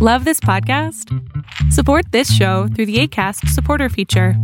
Love 0.00 0.24
this 0.24 0.38
podcast? 0.38 1.12
Support 1.72 2.12
this 2.12 2.32
show 2.32 2.68
through 2.68 2.86
the 2.86 3.00
ACAST 3.00 3.48
supporter 3.48 3.88
feature. 3.88 4.34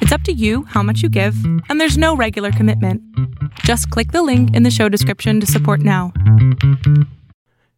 It's 0.00 0.10
up 0.10 0.22
to 0.22 0.32
you 0.32 0.64
how 0.64 0.82
much 0.82 1.00
you 1.00 1.08
give, 1.08 1.36
and 1.68 1.80
there's 1.80 1.96
no 1.96 2.16
regular 2.16 2.50
commitment. 2.50 3.00
Just 3.60 3.88
click 3.90 4.10
the 4.10 4.24
link 4.24 4.52
in 4.52 4.64
the 4.64 4.72
show 4.72 4.88
description 4.88 5.38
to 5.38 5.46
support 5.46 5.78
now. 5.78 6.12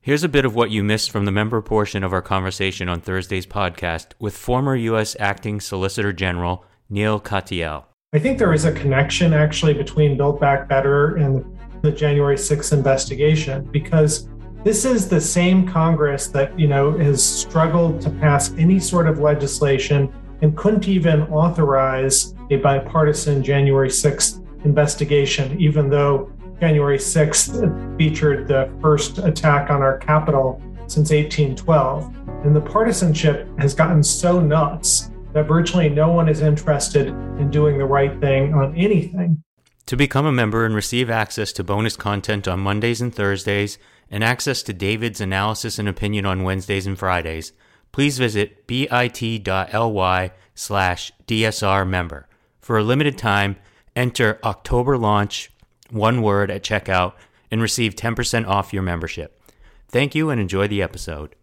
Here's 0.00 0.24
a 0.24 0.28
bit 0.28 0.46
of 0.46 0.54
what 0.54 0.70
you 0.70 0.82
missed 0.82 1.10
from 1.10 1.26
the 1.26 1.30
member 1.30 1.60
portion 1.60 2.02
of 2.02 2.14
our 2.14 2.22
conversation 2.22 2.88
on 2.88 3.02
Thursday's 3.02 3.46
podcast 3.46 4.12
with 4.18 4.34
former 4.34 4.74
U.S. 4.74 5.14
Acting 5.20 5.60
Solicitor 5.60 6.14
General 6.14 6.64
Neal 6.88 7.20
Katyal. 7.20 7.84
I 8.14 8.20
think 8.20 8.38
there 8.38 8.54
is 8.54 8.64
a 8.64 8.72
connection 8.72 9.34
actually 9.34 9.74
between 9.74 10.16
Build 10.16 10.40
Back 10.40 10.66
Better 10.66 11.16
and 11.16 11.44
the 11.82 11.92
January 11.92 12.36
6th 12.36 12.72
investigation 12.72 13.64
because 13.70 14.30
this 14.66 14.84
is 14.84 15.08
the 15.08 15.20
same 15.20 15.64
Congress 15.64 16.26
that, 16.26 16.58
you 16.58 16.66
know, 16.66 16.98
has 16.98 17.24
struggled 17.24 18.00
to 18.00 18.10
pass 18.10 18.52
any 18.54 18.80
sort 18.80 19.06
of 19.06 19.20
legislation 19.20 20.12
and 20.42 20.56
couldn't 20.56 20.88
even 20.88 21.22
authorize 21.28 22.34
a 22.50 22.56
bipartisan 22.56 23.44
January 23.44 23.88
6th 23.88 24.44
investigation, 24.64 25.56
even 25.60 25.88
though 25.88 26.32
January 26.58 26.98
6th 26.98 27.96
featured 27.96 28.48
the 28.48 28.68
first 28.82 29.18
attack 29.18 29.70
on 29.70 29.82
our 29.82 29.98
Capitol 29.98 30.60
since 30.88 31.12
1812. 31.12 32.12
And 32.44 32.56
the 32.56 32.60
partisanship 32.60 33.48
has 33.60 33.72
gotten 33.72 34.02
so 34.02 34.40
nuts 34.40 35.12
that 35.32 35.46
virtually 35.46 35.88
no 35.88 36.10
one 36.10 36.28
is 36.28 36.40
interested 36.40 37.06
in 37.06 37.52
doing 37.52 37.78
the 37.78 37.84
right 37.84 38.20
thing 38.20 38.52
on 38.52 38.74
anything. 38.74 39.44
To 39.86 39.96
become 39.96 40.26
a 40.26 40.32
member 40.32 40.64
and 40.64 40.74
receive 40.74 41.08
access 41.08 41.52
to 41.52 41.62
bonus 41.62 41.96
content 41.96 42.48
on 42.48 42.58
Mondays 42.58 43.00
and 43.00 43.14
Thursdays, 43.14 43.78
and 44.10 44.22
access 44.22 44.62
to 44.62 44.72
David's 44.72 45.20
analysis 45.20 45.78
and 45.78 45.88
opinion 45.88 46.26
on 46.26 46.44
Wednesdays 46.44 46.86
and 46.86 46.98
Fridays, 46.98 47.52
please 47.92 48.18
visit 48.18 48.66
bit.ly 48.66 50.32
slash 50.54 51.12
DSR 51.26 51.88
member. 51.88 52.28
For 52.60 52.78
a 52.78 52.82
limited 52.82 53.18
time, 53.18 53.56
enter 53.94 54.38
October 54.44 54.98
launch, 54.98 55.50
one 55.90 56.22
word 56.22 56.50
at 56.50 56.62
checkout, 56.62 57.14
and 57.50 57.62
receive 57.62 57.94
10% 57.94 58.46
off 58.46 58.72
your 58.72 58.82
membership. 58.82 59.40
Thank 59.88 60.14
you 60.14 60.30
and 60.30 60.40
enjoy 60.40 60.68
the 60.68 60.82
episode. 60.82 61.36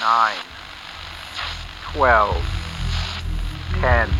Nine, 0.00 0.36
twelve, 1.94 2.36
ten, 3.80 4.10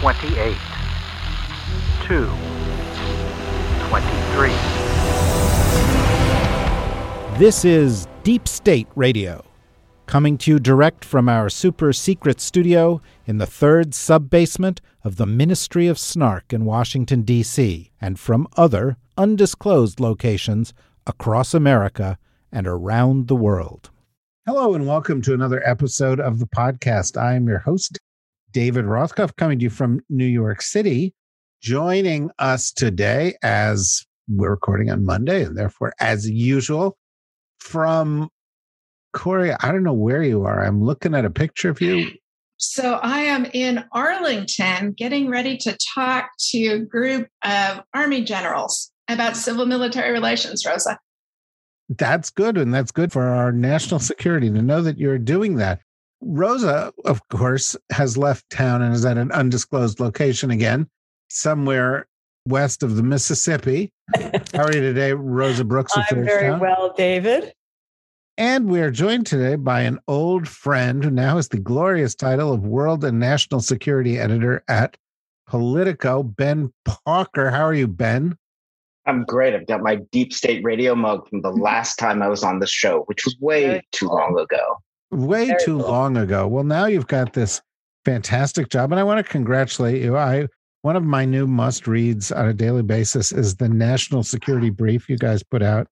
twenty-eight. 0.00 0.69
22, 2.10 2.26
23. 3.88 4.48
This 7.38 7.64
is 7.64 8.08
Deep 8.24 8.48
State 8.48 8.88
Radio, 8.96 9.44
coming 10.06 10.36
to 10.38 10.50
you 10.50 10.58
direct 10.58 11.04
from 11.04 11.28
our 11.28 11.48
super 11.48 11.92
secret 11.92 12.40
studio 12.40 13.00
in 13.26 13.38
the 13.38 13.46
third 13.46 13.94
sub 13.94 14.28
basement 14.28 14.80
of 15.04 15.18
the 15.18 15.26
Ministry 15.26 15.86
of 15.86 16.00
Snark 16.00 16.52
in 16.52 16.64
Washington, 16.64 17.22
D.C., 17.22 17.92
and 18.00 18.18
from 18.18 18.48
other 18.56 18.96
undisclosed 19.16 20.00
locations 20.00 20.74
across 21.06 21.54
America 21.54 22.18
and 22.50 22.66
around 22.66 23.28
the 23.28 23.36
world. 23.36 23.90
Hello, 24.46 24.74
and 24.74 24.84
welcome 24.84 25.22
to 25.22 25.32
another 25.32 25.64
episode 25.64 26.18
of 26.18 26.40
the 26.40 26.48
podcast. 26.48 27.16
I 27.16 27.34
am 27.34 27.46
your 27.46 27.60
host, 27.60 28.00
David 28.50 28.86
Rothkopf, 28.86 29.36
coming 29.36 29.60
to 29.60 29.62
you 29.62 29.70
from 29.70 30.00
New 30.08 30.26
York 30.26 30.60
City. 30.60 31.14
Joining 31.60 32.30
us 32.38 32.72
today, 32.72 33.34
as 33.42 34.06
we're 34.28 34.52
recording 34.52 34.90
on 34.90 35.04
Monday, 35.04 35.44
and 35.44 35.58
therefore, 35.58 35.92
as 36.00 36.28
usual, 36.28 36.96
from 37.58 38.30
Kori, 39.12 39.52
I 39.52 39.70
don't 39.70 39.82
know 39.82 39.92
where 39.92 40.22
you 40.22 40.44
are. 40.46 40.64
I'm 40.64 40.82
looking 40.82 41.14
at 41.14 41.26
a 41.26 41.30
picture 41.30 41.68
of 41.68 41.82
you. 41.82 42.12
So 42.56 42.94
I 43.02 43.20
am 43.20 43.46
in 43.52 43.84
Arlington 43.92 44.92
getting 44.92 45.28
ready 45.28 45.58
to 45.58 45.76
talk 45.94 46.30
to 46.50 46.66
a 46.68 46.78
group 46.78 47.28
of 47.44 47.82
Army 47.92 48.24
generals 48.24 48.90
about 49.08 49.36
civil 49.36 49.66
military 49.66 50.12
relations, 50.12 50.64
Rosa. 50.64 50.98
That's 51.90 52.30
good. 52.30 52.56
And 52.56 52.72
that's 52.72 52.90
good 52.90 53.12
for 53.12 53.24
our 53.24 53.52
national 53.52 54.00
security 54.00 54.48
to 54.48 54.62
know 54.62 54.80
that 54.80 54.96
you're 54.96 55.18
doing 55.18 55.56
that. 55.56 55.82
Rosa, 56.22 56.94
of 57.04 57.20
course, 57.28 57.76
has 57.92 58.16
left 58.16 58.48
town 58.48 58.80
and 58.80 58.94
is 58.94 59.04
at 59.04 59.18
an 59.18 59.30
undisclosed 59.32 60.00
location 60.00 60.50
again 60.50 60.88
somewhere 61.30 62.06
west 62.46 62.82
of 62.82 62.96
the 62.96 63.02
Mississippi. 63.02 63.92
How 64.54 64.64
are 64.64 64.74
you 64.74 64.80
today, 64.80 65.12
Rosa 65.12 65.64
Brooks? 65.64 65.92
I'm 65.96 66.24
very 66.24 66.58
well, 66.58 66.92
David. 66.96 67.54
And 68.36 68.68
we 68.68 68.80
are 68.80 68.90
joined 68.90 69.26
today 69.26 69.56
by 69.56 69.82
an 69.82 69.98
old 70.08 70.48
friend 70.48 71.04
who 71.04 71.10
now 71.10 71.36
has 71.36 71.48
the 71.48 71.58
glorious 71.58 72.14
title 72.14 72.52
of 72.52 72.66
World 72.66 73.04
and 73.04 73.18
National 73.18 73.60
Security 73.60 74.18
Editor 74.18 74.64
at 74.66 74.96
Politico, 75.46 76.22
Ben 76.22 76.72
Pauker. 76.86 77.50
How 77.50 77.64
are 77.64 77.74
you, 77.74 77.86
Ben? 77.86 78.36
I'm 79.06 79.24
great. 79.24 79.54
I've 79.54 79.66
got 79.66 79.82
my 79.82 79.96
deep 80.10 80.32
state 80.32 80.64
radio 80.64 80.94
mug 80.94 81.28
from 81.28 81.42
the 81.42 81.50
last 81.50 81.96
time 81.96 82.22
I 82.22 82.28
was 82.28 82.42
on 82.42 82.60
the 82.60 82.66
show, 82.66 83.02
which 83.06 83.24
was 83.24 83.36
way 83.40 83.66
very 83.66 83.88
too 83.92 84.08
cool. 84.08 84.16
long 84.16 84.38
ago. 84.38 84.78
Way 85.10 85.48
very 85.48 85.64
too 85.64 85.78
cool. 85.78 85.90
long 85.90 86.16
ago. 86.16 86.46
Well, 86.46 86.64
now 86.64 86.86
you've 86.86 87.08
got 87.08 87.34
this 87.34 87.60
fantastic 88.04 88.70
job, 88.70 88.92
and 88.92 89.00
I 89.00 89.04
want 89.04 89.24
to 89.24 89.30
congratulate 89.30 90.00
you. 90.00 90.16
I 90.16 90.46
one 90.82 90.96
of 90.96 91.04
my 91.04 91.24
new 91.24 91.46
must 91.46 91.86
reads 91.86 92.32
on 92.32 92.48
a 92.48 92.54
daily 92.54 92.82
basis 92.82 93.32
is 93.32 93.56
the 93.56 93.68
National 93.68 94.22
Security 94.22 94.70
Brief 94.70 95.08
you 95.08 95.18
guys 95.18 95.42
put 95.42 95.62
out 95.62 95.86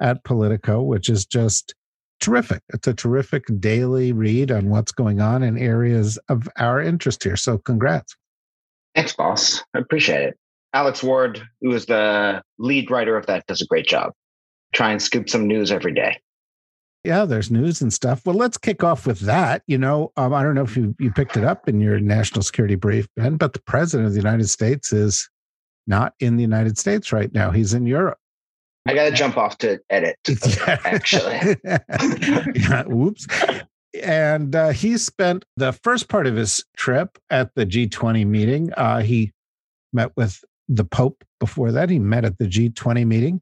at 0.00 0.22
Politico, 0.24 0.82
which 0.82 1.08
is 1.08 1.24
just 1.24 1.74
terrific. 2.20 2.62
It's 2.74 2.86
a 2.86 2.94
terrific 2.94 3.44
daily 3.58 4.12
read 4.12 4.50
on 4.50 4.68
what's 4.68 4.92
going 4.92 5.20
on 5.20 5.42
in 5.42 5.56
areas 5.56 6.18
of 6.28 6.48
our 6.58 6.80
interest 6.80 7.24
here. 7.24 7.36
So, 7.36 7.58
congrats. 7.58 8.16
Thanks, 8.94 9.14
boss. 9.14 9.62
I 9.74 9.78
appreciate 9.78 10.22
it. 10.22 10.38
Alex 10.74 11.02
Ward, 11.02 11.42
who 11.62 11.72
is 11.72 11.86
the 11.86 12.42
lead 12.58 12.90
writer 12.90 13.16
of 13.16 13.26
that, 13.26 13.46
does 13.46 13.62
a 13.62 13.66
great 13.66 13.86
job. 13.86 14.12
Try 14.74 14.90
and 14.90 15.00
scoop 15.00 15.30
some 15.30 15.46
news 15.46 15.72
every 15.72 15.94
day 15.94 16.18
yeah, 17.04 17.24
there's 17.24 17.50
news 17.50 17.80
and 17.80 17.92
stuff. 17.92 18.22
Well, 18.24 18.34
let's 18.34 18.58
kick 18.58 18.82
off 18.82 19.06
with 19.06 19.20
that. 19.20 19.62
You 19.66 19.78
know, 19.78 20.12
um, 20.16 20.34
I 20.34 20.42
don't 20.42 20.54
know 20.54 20.62
if 20.62 20.76
you, 20.76 20.94
you 20.98 21.12
picked 21.12 21.36
it 21.36 21.44
up 21.44 21.68
in 21.68 21.80
your 21.80 22.00
national 22.00 22.42
security 22.42 22.74
brief, 22.74 23.06
Ben, 23.16 23.36
but 23.36 23.52
the 23.52 23.60
president 23.60 24.06
of 24.06 24.12
the 24.12 24.18
United 24.18 24.48
States 24.48 24.92
is 24.92 25.28
not 25.86 26.14
in 26.20 26.36
the 26.36 26.42
United 26.42 26.76
States 26.76 27.12
right 27.12 27.32
now. 27.32 27.50
He's 27.50 27.72
in 27.72 27.86
Europe. 27.86 28.18
I 28.86 28.94
got 28.94 29.04
to 29.04 29.10
jump 29.10 29.36
off 29.36 29.58
to 29.58 29.80
edit, 29.90 30.16
actually. 30.66 31.56
yeah, 31.64 32.84
whoops. 32.84 33.26
And 34.02 34.54
uh, 34.54 34.70
he 34.70 34.96
spent 34.98 35.44
the 35.56 35.72
first 35.72 36.08
part 36.08 36.26
of 36.26 36.36
his 36.36 36.64
trip 36.76 37.18
at 37.30 37.54
the 37.54 37.66
G20 37.66 38.26
meeting. 38.26 38.72
Uh, 38.74 39.00
he 39.00 39.32
met 39.92 40.12
with 40.16 40.42
the 40.68 40.84
Pope 40.84 41.24
before 41.40 41.72
that. 41.72 41.90
He 41.90 41.98
met 41.98 42.24
at 42.24 42.38
the 42.38 42.46
G20 42.46 43.06
meeting. 43.06 43.40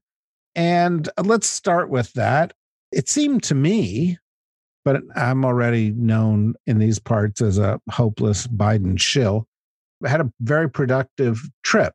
And 0.55 1.09
let's 1.23 1.49
start 1.49 1.91
with 1.91 2.13
that 2.15 2.53
it 2.93 3.09
seemed 3.09 3.43
to 3.45 3.55
me, 3.55 4.19
but 4.85 5.03
I'm 5.15 5.45
already 5.45 5.91
known 5.91 6.55
in 6.67 6.79
these 6.79 6.99
parts 6.99 7.41
as 7.41 7.59
a 7.59 7.81
hopeless 7.91 8.47
Biden 8.47 8.99
shill, 8.99 9.47
had 10.05 10.21
a 10.21 10.33
very 10.41 10.71
productive 10.71 11.41
trip. 11.63 11.95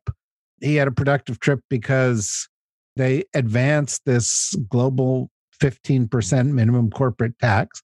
He 0.60 0.76
had 0.76 0.88
a 0.88 0.92
productive 0.92 1.40
trip 1.40 1.60
because 1.70 2.48
they 2.96 3.24
advanced 3.34 4.02
this 4.04 4.54
global 4.68 5.30
15% 5.60 6.52
minimum 6.52 6.90
corporate 6.90 7.38
tax, 7.38 7.82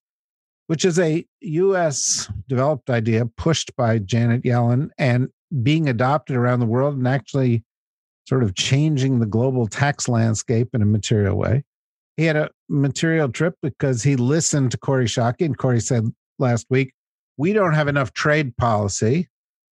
which 0.67 0.85
is 0.85 0.99
a 0.99 1.25
US 1.41 2.29
developed 2.47 2.89
idea 2.89 3.25
pushed 3.25 3.75
by 3.75 3.99
Janet 3.99 4.43
Yellen 4.43 4.89
and 4.97 5.29
being 5.63 5.89
adopted 5.89 6.35
around 6.35 6.59
the 6.59 6.65
world 6.65 6.95
and 6.95 7.07
actually 7.07 7.63
sort 8.27 8.43
of 8.43 8.53
changing 8.53 9.19
the 9.19 9.25
global 9.25 9.65
tax 9.65 10.07
landscape 10.07 10.69
in 10.73 10.81
a 10.83 10.85
material 10.85 11.35
way 11.35 11.63
he 12.19 12.25
had 12.25 12.35
a 12.35 12.49
material 12.67 13.29
trip 13.29 13.55
because 13.61 14.03
he 14.03 14.17
listened 14.17 14.71
to 14.71 14.77
Kori 14.77 15.05
Schake, 15.05 15.39
and 15.39 15.57
Kori 15.57 15.79
said 15.79 16.13
last 16.37 16.67
week, 16.69 16.91
we 17.37 17.53
don't 17.53 17.73
have 17.73 17.87
enough 17.87 18.11
trade 18.11 18.57
policy. 18.57 19.29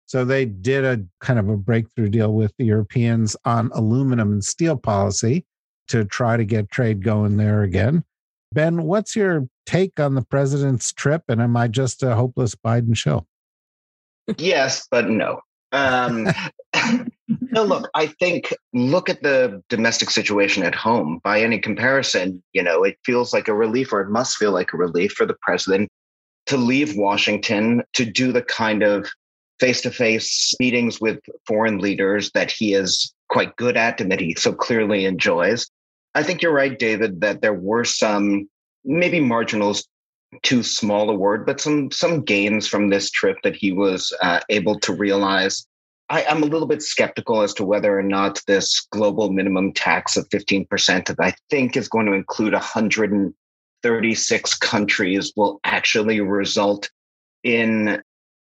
So 0.06 0.25
they 0.25 0.47
did 0.47 0.85
a 0.85 1.05
kind 1.21 1.39
of 1.39 1.49
a 1.49 1.56
breakthrough 1.56 2.09
deal 2.09 2.35
with 2.35 2.53
the 2.59 2.65
Europeans 2.65 3.37
on 3.44 3.71
aluminum 3.75 4.33
and 4.33 4.44
steel 4.44 4.77
policy 4.77 5.47
to 5.87 6.05
try 6.05 6.37
to 6.37 6.44
get 6.44 6.69
trade 6.69 7.05
going 7.05 7.37
there 7.37 7.62
again. 7.62 8.03
Ben, 8.53 8.83
what's 8.83 9.15
your 9.15 9.47
take 9.65 10.00
on 10.00 10.17
the 10.17 10.23
president's 10.23 10.93
trip? 10.93 11.23
And 11.29 11.41
am 11.41 11.56
I 11.56 11.69
just 11.69 12.03
a 12.03 12.17
hopeless 12.17 12.56
Biden 12.56 12.97
show? 12.97 13.25
Yes, 14.37 14.89
but 14.91 15.09
no. 15.09 15.43
Um, 15.71 16.27
no, 17.53 17.65
look, 17.65 17.91
I 17.95 18.07
think 18.07 18.53
look 18.73 19.11
at 19.11 19.23
the 19.23 19.63
domestic 19.69 20.11
situation 20.11 20.63
at 20.63 20.75
home. 20.75 21.21
By 21.23 21.43
any 21.43 21.59
comparison, 21.59 22.43
you 22.55 22.63
know, 22.63 22.83
it 22.83 22.99
feels 23.05 23.35
like 23.35 23.47
a 23.47 23.55
relief, 23.55 23.93
or 23.93 24.01
it 24.01 24.09
must 24.09 24.39
feel 24.39 24.53
like 24.53 24.73
a 24.73 24.79
relief 24.79 25.13
for 25.13 25.27
the 25.27 25.37
president 25.43 25.91
to 26.47 26.57
leave 26.57 26.97
Washington 26.97 27.83
to 27.93 28.05
do 28.07 28.33
the 28.33 28.43
kind 28.43 28.83
of 28.83 29.09
face 29.61 29.83
to 29.83 29.91
face 29.91 30.55
meetings 30.59 31.01
with 31.01 31.21
foreign 31.47 31.79
leaders 31.79 32.31
that 32.33 32.51
he 32.51 32.73
is 32.73 33.15
quite 33.29 33.55
good 33.57 33.77
at 33.77 34.01
and 34.01 34.11
that 34.11 34.21
he 34.21 34.35
so 34.35 34.53
clearly 34.53 35.05
enjoys. 35.05 35.71
I 36.15 36.23
think 36.23 36.43
you're 36.43 36.55
right, 36.55 36.79
David, 36.79 37.21
that 37.21 37.43
there 37.43 37.55
were 37.55 37.85
some 37.85 38.49
maybe 38.85 39.21
marginals 39.21 39.87
too 40.43 40.63
small 40.63 41.11
a 41.11 41.15
word, 41.15 41.45
but 41.45 41.61
some 41.61 41.91
some 41.91 42.23
gains 42.23 42.67
from 42.67 42.89
this 42.89 43.11
trip 43.11 43.37
that 43.45 43.55
he 43.55 43.73
was 43.73 44.13
uh, 44.23 44.41
able 44.49 44.81
to 44.81 44.95
realize. 44.95 45.67
I, 46.12 46.31
am 46.31 46.43
a 46.43 46.47
little 46.47 46.69
bit 46.69 46.82
skeptical 46.82 47.41
as 47.41 47.55
to 47.55 47.64
whether 47.64 47.99
or 47.99 48.03
not 48.03 48.38
this 48.47 48.87
global 48.91 49.32
minimum 49.32 49.73
tax 49.73 50.14
of 50.14 50.29
15% 50.29 51.06
that 51.06 51.17
I 51.19 51.32
think 51.49 51.75
is 51.75 51.88
going 51.88 52.05
to 52.05 52.12
include 52.12 52.53
136 52.53 54.59
countries 54.59 55.32
will 55.35 55.59
actually 55.64 56.20
result 56.20 56.91
in 57.44 58.03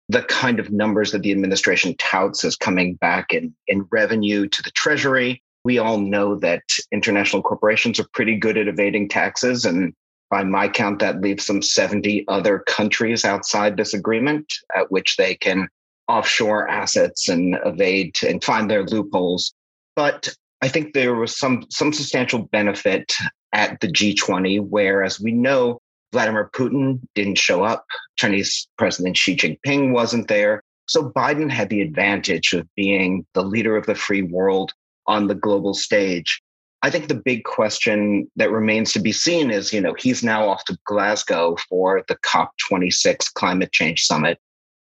the 0.09 0.23
kind 0.23 0.59
of 0.59 0.73
numbers 0.73 1.13
that 1.13 1.21
the 1.21 1.31
administration 1.31 1.95
touts 1.99 2.43
as 2.43 2.57
coming 2.57 2.95
back 2.95 3.35
in, 3.35 3.55
in 3.67 3.87
revenue 3.93 4.49
to 4.49 4.63
the 4.63 4.71
treasury. 4.71 5.43
We 5.63 5.77
all 5.77 5.99
know 5.99 6.37
that 6.37 6.63
international 6.91 7.43
corporations 7.43 8.01
are 8.01 8.09
pretty 8.15 8.39
good 8.39 8.57
at 8.57 8.69
evading 8.69 9.11
taxes. 9.11 9.67
And 9.67 9.93
by 10.31 10.43
my 10.43 10.69
count, 10.69 11.01
that 11.01 11.21
leaves 11.21 11.45
some 11.45 11.61
70 11.61 12.25
other 12.29 12.61
countries 12.61 13.27
outside 13.27 13.77
this 13.77 13.93
agreement 13.93 14.51
at 14.75 14.91
which 14.91 15.19
they 15.19 15.35
can 15.35 15.69
offshore 16.09 16.69
assets 16.69 17.29
and 17.29 17.57
evade 17.65 18.19
and 18.27 18.43
find 18.43 18.71
their 18.71 18.85
loopholes. 18.85 19.53
But 19.95 20.29
I 20.63 20.69
think 20.69 20.93
there 20.93 21.15
was 21.15 21.37
some 21.37 21.65
some 21.71 21.93
substantial 21.93 22.45
benefit 22.51 23.13
at 23.53 23.81
the 23.81 23.89
G20, 23.89 24.67
where, 24.67 25.03
as 25.03 25.21
we 25.21 25.33
know, 25.33 25.81
Vladimir 26.13 26.51
Putin 26.53 27.01
didn't 27.15 27.39
show 27.39 27.63
up. 27.63 27.87
Chinese 28.17 28.69
President 28.77 29.17
Xi 29.17 29.37
Jinping 29.37 29.93
wasn't 29.93 30.29
there. 30.29 30.63
So 30.87 31.11
Biden 31.11 31.51
had 31.51 31.69
the 31.69 31.83
advantage 31.83 32.53
of 32.55 32.67
being 32.75 33.27
the 33.35 33.43
leader 33.43 33.77
of 33.77 33.87
the 33.87 33.95
free 33.95 34.23
world 34.23 34.73
on 35.07 35.27
the 35.27 35.35
global 35.35 35.75
stage. 35.75 36.41
I 36.83 36.91
think 36.91 37.09
the 37.09 37.15
big 37.15 37.45
question 37.45 38.31
that 38.37 38.51
remains 38.51 38.93
to 38.93 39.01
be 39.01 39.13
seen 39.13 39.51
is, 39.51 39.73
you 39.73 39.81
know, 39.81 39.95
he's 39.99 40.23
now 40.23 40.49
off 40.49 40.65
to 40.67 40.79
Glasgow 40.85 41.57
for 41.69 42.05
the 42.09 42.17
COP26 42.17 43.35
climate 43.35 43.73
change 43.73 44.05
summit, 44.05 44.39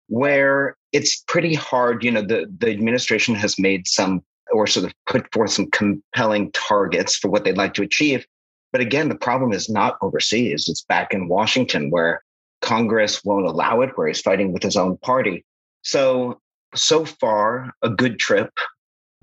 where 0.07 0.77
it's 0.91 1.23
pretty 1.27 1.53
hard. 1.53 2.03
You 2.03 2.11
know, 2.11 2.21
the, 2.21 2.51
the 2.57 2.71
administration 2.71 3.35
has 3.35 3.57
made 3.59 3.87
some 3.87 4.23
or 4.51 4.67
sort 4.67 4.85
of 4.85 4.93
put 5.07 5.31
forth 5.33 5.51
some 5.51 5.69
compelling 5.71 6.51
targets 6.51 7.15
for 7.15 7.29
what 7.29 7.43
they'd 7.43 7.57
like 7.57 7.73
to 7.75 7.83
achieve. 7.83 8.25
But 8.71 8.81
again, 8.81 9.09
the 9.09 9.15
problem 9.15 9.53
is 9.53 9.69
not 9.69 9.97
overseas. 10.01 10.67
It's 10.67 10.83
back 10.83 11.13
in 11.13 11.27
Washington 11.27 11.89
where 11.89 12.23
Congress 12.61 13.23
won't 13.23 13.45
allow 13.45 13.81
it, 13.81 13.91
where 13.95 14.07
he's 14.07 14.21
fighting 14.21 14.53
with 14.53 14.63
his 14.63 14.77
own 14.77 14.97
party. 14.97 15.43
So, 15.81 16.39
so 16.75 17.05
far, 17.05 17.73
a 17.81 17.89
good 17.89 18.19
trip, 18.19 18.51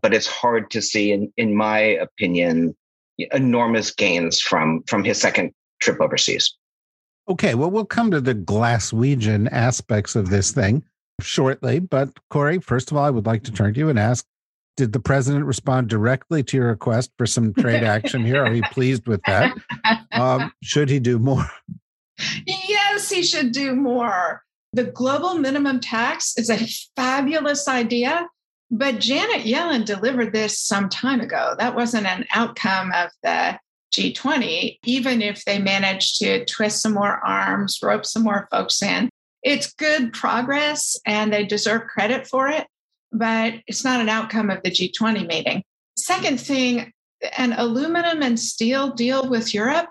but 0.03 0.13
it's 0.13 0.27
hard 0.27 0.71
to 0.73 0.83
see, 0.83 1.13
in, 1.13 1.33
in 1.37 1.55
my 1.55 1.79
opinion, 1.79 2.77
enormous 3.33 3.91
gains 3.91 4.41
from, 4.41 4.83
from 4.87 5.05
his 5.05 5.21
second 5.21 5.53
trip 5.81 6.01
overseas. 6.01 6.55
Okay, 7.29 7.55
well, 7.55 7.71
we'll 7.71 7.85
come 7.85 8.11
to 8.11 8.21
the 8.21 8.35
Glaswegian 8.35 9.49
aspects 9.53 10.17
of 10.17 10.31
this 10.31 10.53
thing 10.53 10.83
shortly. 11.21 11.79
But 11.81 12.11
Kori, 12.31 12.59
first 12.59 12.91
of 12.91 12.97
all, 12.97 13.05
I 13.05 13.11
would 13.11 13.27
like 13.27 13.45
to 13.45 13.53
turn 13.53 13.75
to 13.75 13.81
you 13.81 13.89
and 13.89 13.99
ask 13.99 14.25
did 14.79 14.93
the 14.93 15.01
president 15.01 15.45
respond 15.45 15.89
directly 15.89 16.45
to 16.45 16.57
your 16.57 16.69
request 16.69 17.11
for 17.19 17.27
some 17.27 17.53
trade 17.53 17.83
action 17.83 18.25
here? 18.25 18.45
Are 18.45 18.55
you 18.55 18.63
pleased 18.71 19.09
with 19.09 19.21
that? 19.27 19.53
Um, 20.13 20.53
should 20.63 20.89
he 20.89 21.01
do 21.01 21.19
more? 21.19 21.51
Yes, 22.47 23.11
he 23.11 23.25
should 23.25 23.51
do 23.51 23.75
more. 23.75 24.45
The 24.73 24.85
global 24.85 25.35
minimum 25.35 25.81
tax 25.81 26.39
is 26.39 26.49
a 26.49 26.59
fabulous 26.95 27.67
idea, 27.67 28.29
but 28.71 29.01
Janet 29.01 29.45
Yellen 29.45 29.85
delivered 29.85 30.33
this 30.33 30.61
some 30.61 30.89
time 30.89 31.21
ago. 31.21 31.57
That 31.59 31.75
wasn't 31.75 32.07
an 32.07 32.27
outcome 32.33 32.93
of 32.93 33.11
the 33.25 33.59
G20, 33.93 34.79
even 34.85 35.23
if 35.23 35.45
they 35.45 35.59
managed 35.59 36.21
to 36.21 36.45
twist 36.45 36.83
some 36.83 36.95
more 36.95 37.19
arms, 37.27 37.81
rope 37.83 38.07
some 38.07 38.23
more 38.23 38.47
folks 38.53 38.81
in. 38.81 39.11
It's 39.43 39.73
good 39.73 40.13
progress 40.13 40.97
and 41.07 41.33
they 41.33 41.45
deserve 41.45 41.83
credit 41.89 42.27
for 42.27 42.49
it 42.49 42.67
but 43.13 43.55
it's 43.67 43.85
not 43.85 44.01
an 44.01 44.09
outcome 44.09 44.51
of 44.51 44.63
the 44.63 44.71
G20 44.71 45.27
meeting. 45.27 45.63
Second 45.97 46.41
thing, 46.41 46.93
an 47.37 47.53
aluminum 47.55 48.23
and 48.23 48.39
steel 48.39 48.91
deal 48.93 49.29
with 49.29 49.55
Europe 49.55 49.89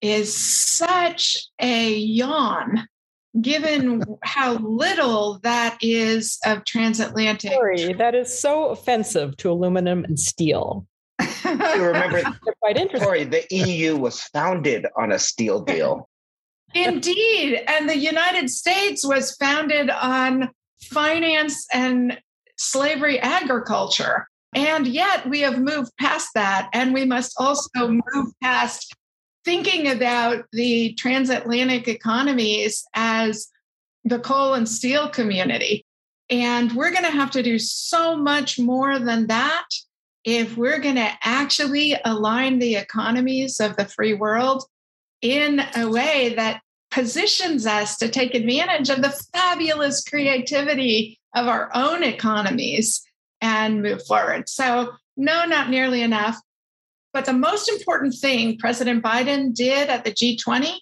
is 0.00 0.34
such 0.34 1.38
a 1.60 1.94
yawn 1.94 2.86
given 3.40 4.02
how 4.24 4.54
little 4.54 5.38
that 5.42 5.78
is 5.80 6.38
of 6.44 6.64
transatlantic. 6.64 7.52
Sorry, 7.52 7.92
that 7.92 8.14
is 8.14 8.36
so 8.36 8.66
offensive 8.66 9.36
to 9.38 9.50
aluminum 9.50 10.04
and 10.04 10.18
steel. 10.18 10.86
you 11.20 11.84
remember, 11.84 12.22
quite 12.60 12.76
interesting. 12.76 13.06
Sorry, 13.06 13.24
the 13.24 13.46
EU 13.50 13.96
was 13.96 14.22
founded 14.22 14.86
on 14.96 15.12
a 15.12 15.18
steel 15.18 15.60
deal. 15.60 16.08
Indeed. 16.74 17.62
And 17.66 17.88
the 17.88 17.98
United 17.98 18.50
States 18.50 19.06
was 19.06 19.36
founded 19.36 19.90
on 19.90 20.50
finance 20.82 21.66
and 21.72 22.18
slavery 22.56 23.18
agriculture. 23.20 24.28
And 24.54 24.86
yet 24.86 25.28
we 25.28 25.40
have 25.40 25.58
moved 25.58 25.90
past 25.98 26.30
that. 26.34 26.68
And 26.72 26.92
we 26.92 27.04
must 27.04 27.34
also 27.38 27.88
move 27.88 28.32
past 28.42 28.94
thinking 29.44 29.90
about 29.90 30.44
the 30.52 30.94
transatlantic 30.94 31.88
economies 31.88 32.84
as 32.94 33.48
the 34.04 34.18
coal 34.18 34.54
and 34.54 34.68
steel 34.68 35.08
community. 35.08 35.84
And 36.30 36.72
we're 36.72 36.92
going 36.92 37.04
to 37.04 37.10
have 37.10 37.30
to 37.32 37.42
do 37.42 37.58
so 37.58 38.16
much 38.16 38.58
more 38.58 38.98
than 38.98 39.26
that 39.26 39.66
if 40.24 40.56
we're 40.56 40.78
going 40.78 40.94
to 40.94 41.10
actually 41.22 41.96
align 42.04 42.58
the 42.58 42.76
economies 42.76 43.60
of 43.60 43.76
the 43.76 43.84
free 43.84 44.14
world 44.14 44.64
in 45.22 45.62
a 45.76 45.88
way 45.88 46.34
that 46.36 46.60
positions 46.90 47.66
us 47.66 47.96
to 47.96 48.08
take 48.08 48.34
advantage 48.34 48.90
of 48.90 49.00
the 49.00 49.18
fabulous 49.32 50.04
creativity 50.04 51.18
of 51.34 51.46
our 51.46 51.70
own 51.74 52.02
economies 52.02 53.02
and 53.40 53.82
move 53.82 54.04
forward. 54.06 54.48
So, 54.48 54.92
no, 55.16 55.46
not 55.46 55.70
nearly 55.70 56.02
enough. 56.02 56.36
But 57.12 57.24
the 57.24 57.32
most 57.32 57.68
important 57.68 58.14
thing 58.14 58.58
President 58.58 59.02
Biden 59.02 59.54
did 59.54 59.88
at 59.88 60.04
the 60.04 60.12
G20 60.12 60.74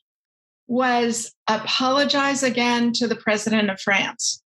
was 0.68 1.32
apologize 1.48 2.42
again 2.42 2.92
to 2.94 3.08
the 3.08 3.16
president 3.16 3.70
of 3.70 3.80
France, 3.80 4.42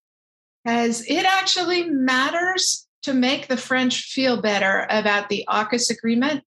as 0.64 1.04
it 1.06 1.26
actually 1.26 1.88
matters 1.90 2.86
to 3.02 3.12
make 3.12 3.48
the 3.48 3.58
French 3.58 4.04
feel 4.04 4.40
better 4.40 4.86
about 4.88 5.28
the 5.28 5.44
AUKUS 5.48 5.90
agreement 5.90 6.42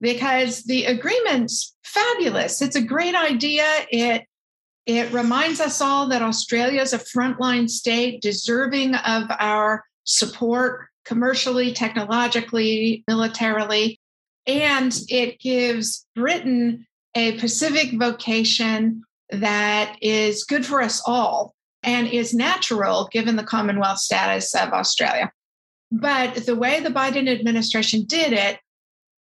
because 0.00 0.64
the 0.64 0.84
agreement's 0.84 1.74
fabulous. 1.84 2.62
It's 2.62 2.76
a 2.76 2.82
great 2.82 3.14
idea. 3.14 3.64
It 3.90 4.24
it 4.86 5.12
reminds 5.12 5.60
us 5.60 5.80
all 5.80 6.08
that 6.08 6.22
Australia 6.22 6.80
is 6.80 6.92
a 6.92 6.98
frontline 6.98 7.68
state 7.68 8.22
deserving 8.22 8.94
of 8.94 9.24
our 9.40 9.84
support 10.04 10.86
commercially, 11.04 11.72
technologically, 11.72 13.02
militarily. 13.08 13.98
And 14.46 14.96
it 15.08 15.40
gives 15.40 16.06
Britain 16.14 16.86
a 17.16 17.32
Pacific 17.38 17.98
vocation 17.98 19.02
that 19.30 19.96
is 20.00 20.44
good 20.44 20.64
for 20.64 20.80
us 20.80 21.02
all 21.04 21.54
and 21.82 22.06
is 22.06 22.32
natural 22.32 23.08
given 23.10 23.34
the 23.34 23.42
Commonwealth 23.42 23.98
status 23.98 24.54
of 24.54 24.72
Australia. 24.72 25.32
But 25.90 26.46
the 26.46 26.54
way 26.54 26.78
the 26.78 26.90
Biden 26.90 27.28
administration 27.28 28.04
did 28.04 28.32
it 28.32 28.58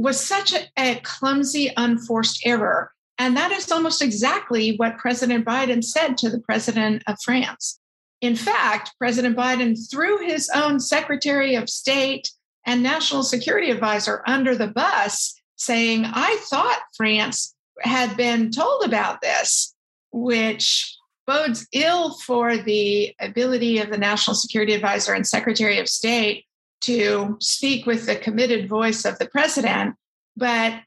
was 0.03 0.19
such 0.21 0.53
a, 0.53 0.69
a 0.77 1.01
clumsy, 1.03 1.73
unforced 1.77 2.45
error 2.45 2.93
and 3.23 3.37
that 3.37 3.53
is 3.53 3.71
almost 3.71 4.03
exactly 4.03 4.75
what 4.79 4.99
President 4.99 5.45
Biden 5.45 5.85
said 5.85 6.19
to 6.19 6.29
the 6.29 6.41
president 6.41 7.05
of 7.07 7.17
France. 7.23 7.79
In 8.21 8.35
fact, 8.35 8.93
President 8.99 9.37
Biden 9.37 9.77
threw 9.89 10.19
his 10.19 10.51
own 10.53 10.81
Secretary 10.81 11.55
of 11.55 11.71
State 11.71 12.33
and 12.67 12.83
National 12.83 13.23
Security 13.23 13.71
Advisor 13.71 14.23
under 14.27 14.57
the 14.57 14.67
bus, 14.67 15.41
saying, 15.55 16.05
I 16.05 16.37
thought 16.51 16.83
France 16.97 17.55
had 17.81 18.17
been 18.17 18.51
told 18.51 18.85
about 18.85 19.21
this, 19.21 19.73
which 20.11 20.97
bodes 21.25 21.69
ill 21.73 22.15
for 22.27 22.57
the 22.57 23.15
ability 23.21 23.79
of 23.79 23.91
the 23.91 23.99
National 23.99 24.35
Security 24.35 24.73
Advisor 24.73 25.15
and 25.15 25.27
Secretary 25.27 25.79
of 25.79 25.89
State 25.89 26.45
to 26.83 27.37
speak 27.41 27.87
with 27.87 28.07
the 28.07 28.17
committed 28.17 28.69
voice 28.69 29.05
of 29.05 29.19
the 29.19 29.27
president. 29.27 29.95
But 30.37 30.81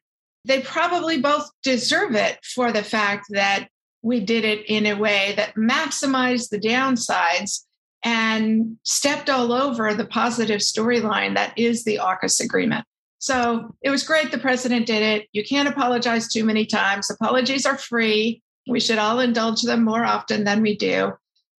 they 0.46 0.62
probably 0.62 1.20
both 1.20 1.50
deserve 1.64 2.16
it 2.16 2.38
for 2.44 2.72
the 2.72 2.84
fact 2.84 3.28
that 3.32 3.68
we 4.02 4.20
did 4.20 4.46
it 4.46 4.66
in 4.68 4.86
a 4.86 4.94
way 4.94 5.34
that 5.36 5.56
maximized 5.56 6.50
the 6.50 6.60
downsides 6.60 7.62
and 8.04 8.78
stepped 8.84 9.32
all 9.32 9.52
over 9.52 9.96
the 9.96 10.06
positive 10.06 10.62
storyline 10.62 11.34
that 11.34 11.58
is 11.58 11.84
the 11.84 11.98
AUKUS 11.98 12.40
agreement. 12.44 12.86
So 13.18 13.76
it 13.82 13.90
was 13.90 14.04
great 14.04 14.30
the 14.30 14.38
president 14.38 14.86
did 14.86 15.02
it. 15.02 15.28
You 15.34 15.44
can't 15.44 15.68
apologize 15.68 16.28
too 16.28 16.46
many 16.46 16.68
times. 16.68 17.10
Apologies 17.10 17.66
are 17.66 17.78
free. 17.78 18.44
We 18.70 18.80
should 18.80 19.00
all 19.00 19.20
indulge 19.20 19.64
them 19.64 19.84
more 19.84 20.06
often 20.06 20.44
than 20.44 20.62
we 20.62 20.78
do. 20.78 21.14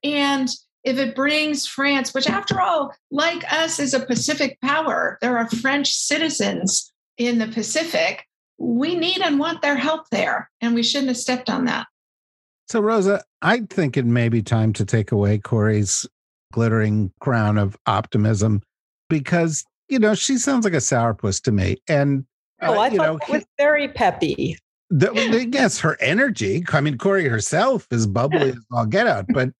And 0.05 0.49
if 0.87 0.99
it 0.99 1.17
brings 1.17 1.67
France, 1.67 2.15
which 2.15 2.29
after 2.29 2.61
all, 2.61 2.95
like 3.11 3.53
us, 3.53 3.81
is 3.81 3.93
a 3.93 4.07
Pacific 4.07 4.57
power, 4.63 5.19
there 5.21 5.37
are 5.37 5.51
French 5.51 5.93
citizens 5.93 6.93
in 7.19 7.39
the 7.39 7.49
Pacific. 7.49 8.25
We 8.57 8.95
need 8.95 9.21
and 9.21 9.41
want 9.41 9.63
their 9.63 9.75
help 9.75 10.09
there, 10.11 10.49
and 10.61 10.77
we 10.77 10.85
shouldn't 10.85 11.09
have 11.09 11.17
stepped 11.17 11.51
on 11.51 11.65
that. 11.65 11.89
So, 12.69 12.81
Rosa, 12.81 13.25
I 13.43 13.63
think 13.69 13.97
it 13.97 14.07
may 14.07 14.29
be 14.29 14.43
time 14.43 14.73
to 14.75 14.85
take 14.85 15.11
away 15.11 15.39
Kori's 15.39 16.07
glittering 16.53 17.13
crown 17.21 17.59
of 17.59 17.77
optimism 17.87 18.63
because, 19.11 19.65
you 19.89 19.99
know, 19.99 20.15
she 20.15 20.39
sounds 20.39 20.65
like 20.65 20.73
a 20.73 20.79
sourpuss 20.79 21.43
to 21.43 21.53
me. 21.53 21.79
And, 21.89 22.25
uh, 22.63 22.69
oh, 22.69 22.79
I 22.79 22.89
you 22.89 22.99
thought 22.99 23.07
know, 23.07 23.19
it 23.27 23.29
was 23.29 23.45
very 23.59 23.89
peppy. 23.89 24.57
The, 24.91 25.09
the, 25.09 25.49
yes, 25.53 25.81
her 25.81 26.01
energy. 26.01 26.65
I 26.73 26.81
mean, 26.81 26.97
Kori 26.97 27.29
herself 27.29 27.89
is 27.91 28.07
bubbly 28.07 28.51
as 28.51 28.65
all 28.71 28.87
get 28.87 29.09
out, 29.09 29.27
but 29.29 29.51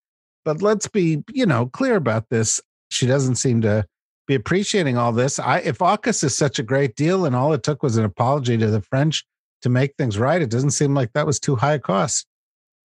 but 0.47 0.63
let's 0.63 0.87
be, 0.87 1.25
you 1.33 1.45
know, 1.45 1.67
clear 1.67 1.97
about 1.97 2.31
this. 2.31 2.61
She 2.89 3.05
doesn't 3.05 3.35
seem 3.35 3.61
to 3.63 3.85
be 4.29 4.37
appreciating 4.37 4.97
all 4.97 5.13
this. 5.13 5.41
I 5.41 5.59
if 5.59 5.79
AUKUS 5.79 6.23
is 6.23 6.37
such 6.37 6.61
a 6.61 6.63
great 6.63 6.95
deal 6.95 7.27
and 7.27 7.35
all 7.35 7.53
it 7.53 7.65
took 7.65 7.83
was 7.83 7.97
an 7.97 8.05
apology 8.05 8.57
to 8.57 8.69
the 8.69 8.81
French 8.81 9.27
to 9.63 9.69
make 9.69 9.97
things 9.99 10.19
right, 10.19 10.41
it 10.41 10.49
doesn't 10.49 10.71
seem 10.71 10.95
like 10.95 11.13
that 11.13 11.27
was 11.27 11.41
too 11.41 11.57
high 11.57 11.75
a 11.75 11.79
cost. 11.81 12.27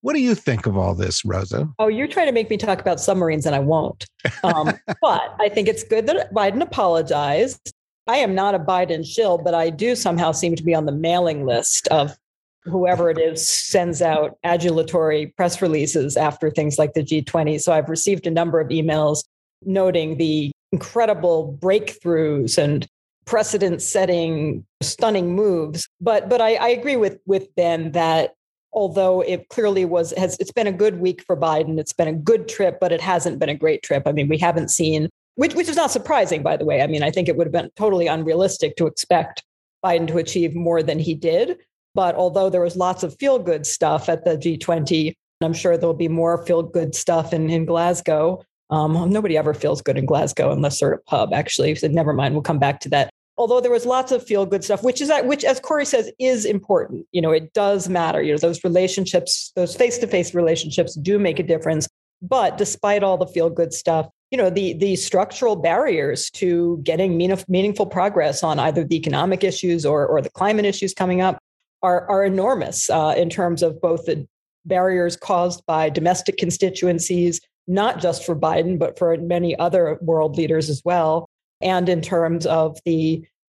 What 0.01 0.13
do 0.13 0.19
you 0.19 0.33
think 0.33 0.65
of 0.65 0.75
all 0.75 0.95
this, 0.95 1.23
Rosa? 1.23 1.69
Oh, 1.77 1.87
you're 1.87 2.07
trying 2.07 2.25
to 2.25 2.31
make 2.31 2.49
me 2.49 2.57
talk 2.57 2.81
about 2.81 2.99
submarines, 2.99 3.45
and 3.45 3.53
I 3.53 3.59
won't. 3.59 4.07
Um, 4.43 4.73
but 5.01 5.35
I 5.39 5.47
think 5.47 5.67
it's 5.67 5.83
good 5.83 6.07
that 6.07 6.33
Biden 6.33 6.63
apologized. 6.63 7.71
I 8.07 8.17
am 8.17 8.33
not 8.33 8.55
a 8.55 8.59
Biden 8.59 9.05
shill, 9.05 9.37
but 9.37 9.53
I 9.53 9.69
do 9.69 9.95
somehow 9.95 10.31
seem 10.31 10.55
to 10.55 10.63
be 10.63 10.73
on 10.73 10.87
the 10.87 10.91
mailing 10.91 11.45
list 11.45 11.87
of 11.89 12.17
whoever 12.63 13.09
it 13.09 13.17
is 13.17 13.47
sends 13.47 14.01
out 14.01 14.37
adulatory 14.45 15.35
press 15.35 15.61
releases 15.61 16.15
after 16.15 16.51
things 16.51 16.77
like 16.77 16.93
the 16.93 17.03
G20. 17.03 17.59
So 17.59 17.73
I've 17.73 17.89
received 17.89 18.27
a 18.27 18.31
number 18.31 18.59
of 18.59 18.69
emails 18.69 19.23
noting 19.63 20.17
the 20.17 20.51
incredible 20.71 21.57
breakthroughs 21.61 22.57
and 22.57 22.87
precedent 23.25 23.81
setting 23.81 24.65
stunning 24.81 25.35
moves. 25.35 25.87
But 25.99 26.29
but 26.29 26.41
I, 26.41 26.55
I, 26.55 26.69
agree 26.69 26.95
with 26.95 27.19
with 27.25 27.53
ben 27.55 27.91
that 27.91 28.33
although 28.73 29.21
it 29.21 29.49
clearly 29.49 29.85
was 29.85 30.11
has 30.17 30.37
it's 30.39 30.51
been 30.51 30.67
a 30.67 30.71
good 30.71 30.99
week 30.99 31.23
for 31.23 31.37
biden 31.37 31.79
it's 31.79 31.93
been 31.93 32.07
a 32.07 32.13
good 32.13 32.47
trip 32.47 32.79
but 32.79 32.91
it 32.91 33.01
hasn't 33.01 33.39
been 33.39 33.49
a 33.49 33.55
great 33.55 33.83
trip. 33.83 34.03
I 34.05 34.11
mean 34.11 34.27
we 34.27 34.37
haven't 34.37 34.69
seen 34.69 35.09
which, 35.35 35.55
which 35.55 35.69
is 35.69 35.75
not 35.75 35.91
surprising 35.91 36.41
by 36.41 36.57
the 36.57 36.65
way. 36.65 36.81
I 36.81 36.87
mean 36.87 37.03
i 37.03 37.11
think 37.11 37.27
it 37.27 37.37
would 37.37 37.47
have 37.47 37.53
been 37.53 37.69
totally 37.75 38.07
unrealistic 38.07 38.75
to 38.77 38.87
expect 38.87 39.43
biden 39.85 40.07
to 40.07 40.17
achieve 40.17 40.55
more 40.55 40.81
than 40.81 40.99
he 40.99 41.13
did 41.13 41.57
but 41.93 42.15
although 42.15 42.49
there 42.49 42.61
was 42.61 42.75
lots 42.75 43.03
of 43.03 43.17
feel 43.19 43.39
good 43.39 43.65
stuff 43.65 44.09
at 44.09 44.25
the 44.25 44.37
G20, 44.37 45.13
I'm 45.41 45.53
sure 45.53 45.77
there'll 45.77 45.93
be 45.93 46.07
more 46.07 46.45
feel 46.45 46.63
good 46.63 46.95
stuff 46.95 47.33
in, 47.33 47.49
in 47.49 47.65
Glasgow. 47.65 48.43
Um, 48.69 49.09
nobody 49.11 49.37
ever 49.37 49.53
feels 49.53 49.81
good 49.81 49.97
in 49.97 50.05
Glasgow 50.05 50.51
unless 50.51 50.79
they're 50.79 50.93
at 50.93 50.99
a 50.99 51.03
pub, 51.03 51.33
actually. 51.33 51.75
So 51.75 51.87
never 51.87 52.13
mind, 52.13 52.33
we'll 52.33 52.43
come 52.43 52.59
back 52.59 52.79
to 52.81 52.89
that. 52.89 53.09
Although 53.37 53.59
there 53.59 53.71
was 53.71 53.85
lots 53.85 54.11
of 54.11 54.25
feel 54.25 54.45
good 54.45 54.63
stuff, 54.63 54.83
which 54.83 55.01
is 55.01 55.07
that, 55.07 55.25
which, 55.25 55.43
as 55.43 55.59
Kori 55.59 55.85
says, 55.85 56.11
is 56.19 56.45
important. 56.45 57.05
You 57.11 57.21
know, 57.21 57.31
it 57.31 57.53
does 57.53 57.89
matter. 57.89 58.21
You 58.21 58.33
know, 58.33 58.37
those 58.37 58.63
relationships, 58.63 59.51
those 59.55 59.75
face 59.75 59.97
to 59.99 60.07
face 60.07 60.33
relationships 60.35 60.95
do 60.95 61.17
make 61.17 61.39
a 61.39 61.43
difference. 61.43 61.87
But 62.21 62.57
despite 62.57 63.03
all 63.03 63.17
the 63.17 63.25
feel 63.25 63.49
good 63.49 63.73
stuff, 63.73 64.07
you 64.29 64.37
know, 64.37 64.49
the 64.49 64.73
the 64.73 64.95
structural 64.95 65.55
barriers 65.55 66.29
to 66.31 66.79
getting 66.83 67.17
meaningful 67.17 67.85
progress 67.85 68.43
on 68.43 68.59
either 68.59 68.83
the 68.83 68.95
economic 68.95 69.43
issues 69.43 69.85
or 69.85 70.05
or 70.05 70.21
the 70.21 70.29
climate 70.29 70.65
issues 70.65 70.93
coming 70.93 71.21
up 71.21 71.39
are, 71.83 72.07
are 72.09 72.23
enormous 72.23 72.89
uh, 72.89 73.13
in 73.17 73.29
terms 73.29 73.63
of 73.63 73.81
both 73.81 74.05
the 74.05 74.27
barriers 74.65 75.15
caused 75.15 75.65
by 75.65 75.89
domestic 75.89 76.37
constituencies, 76.37 77.41
not 77.67 77.99
just 77.99 78.25
for 78.25 78.35
Biden, 78.35 78.77
but 78.77 78.97
for 78.97 79.15
many 79.17 79.57
other 79.57 79.97
world 80.01 80.37
leaders 80.37 80.69
as 80.69 80.81
well. 80.85 81.27
And 81.61 81.89
in 81.89 82.01
terms 82.01 82.45
of 82.45 82.77
the, 82.85 82.93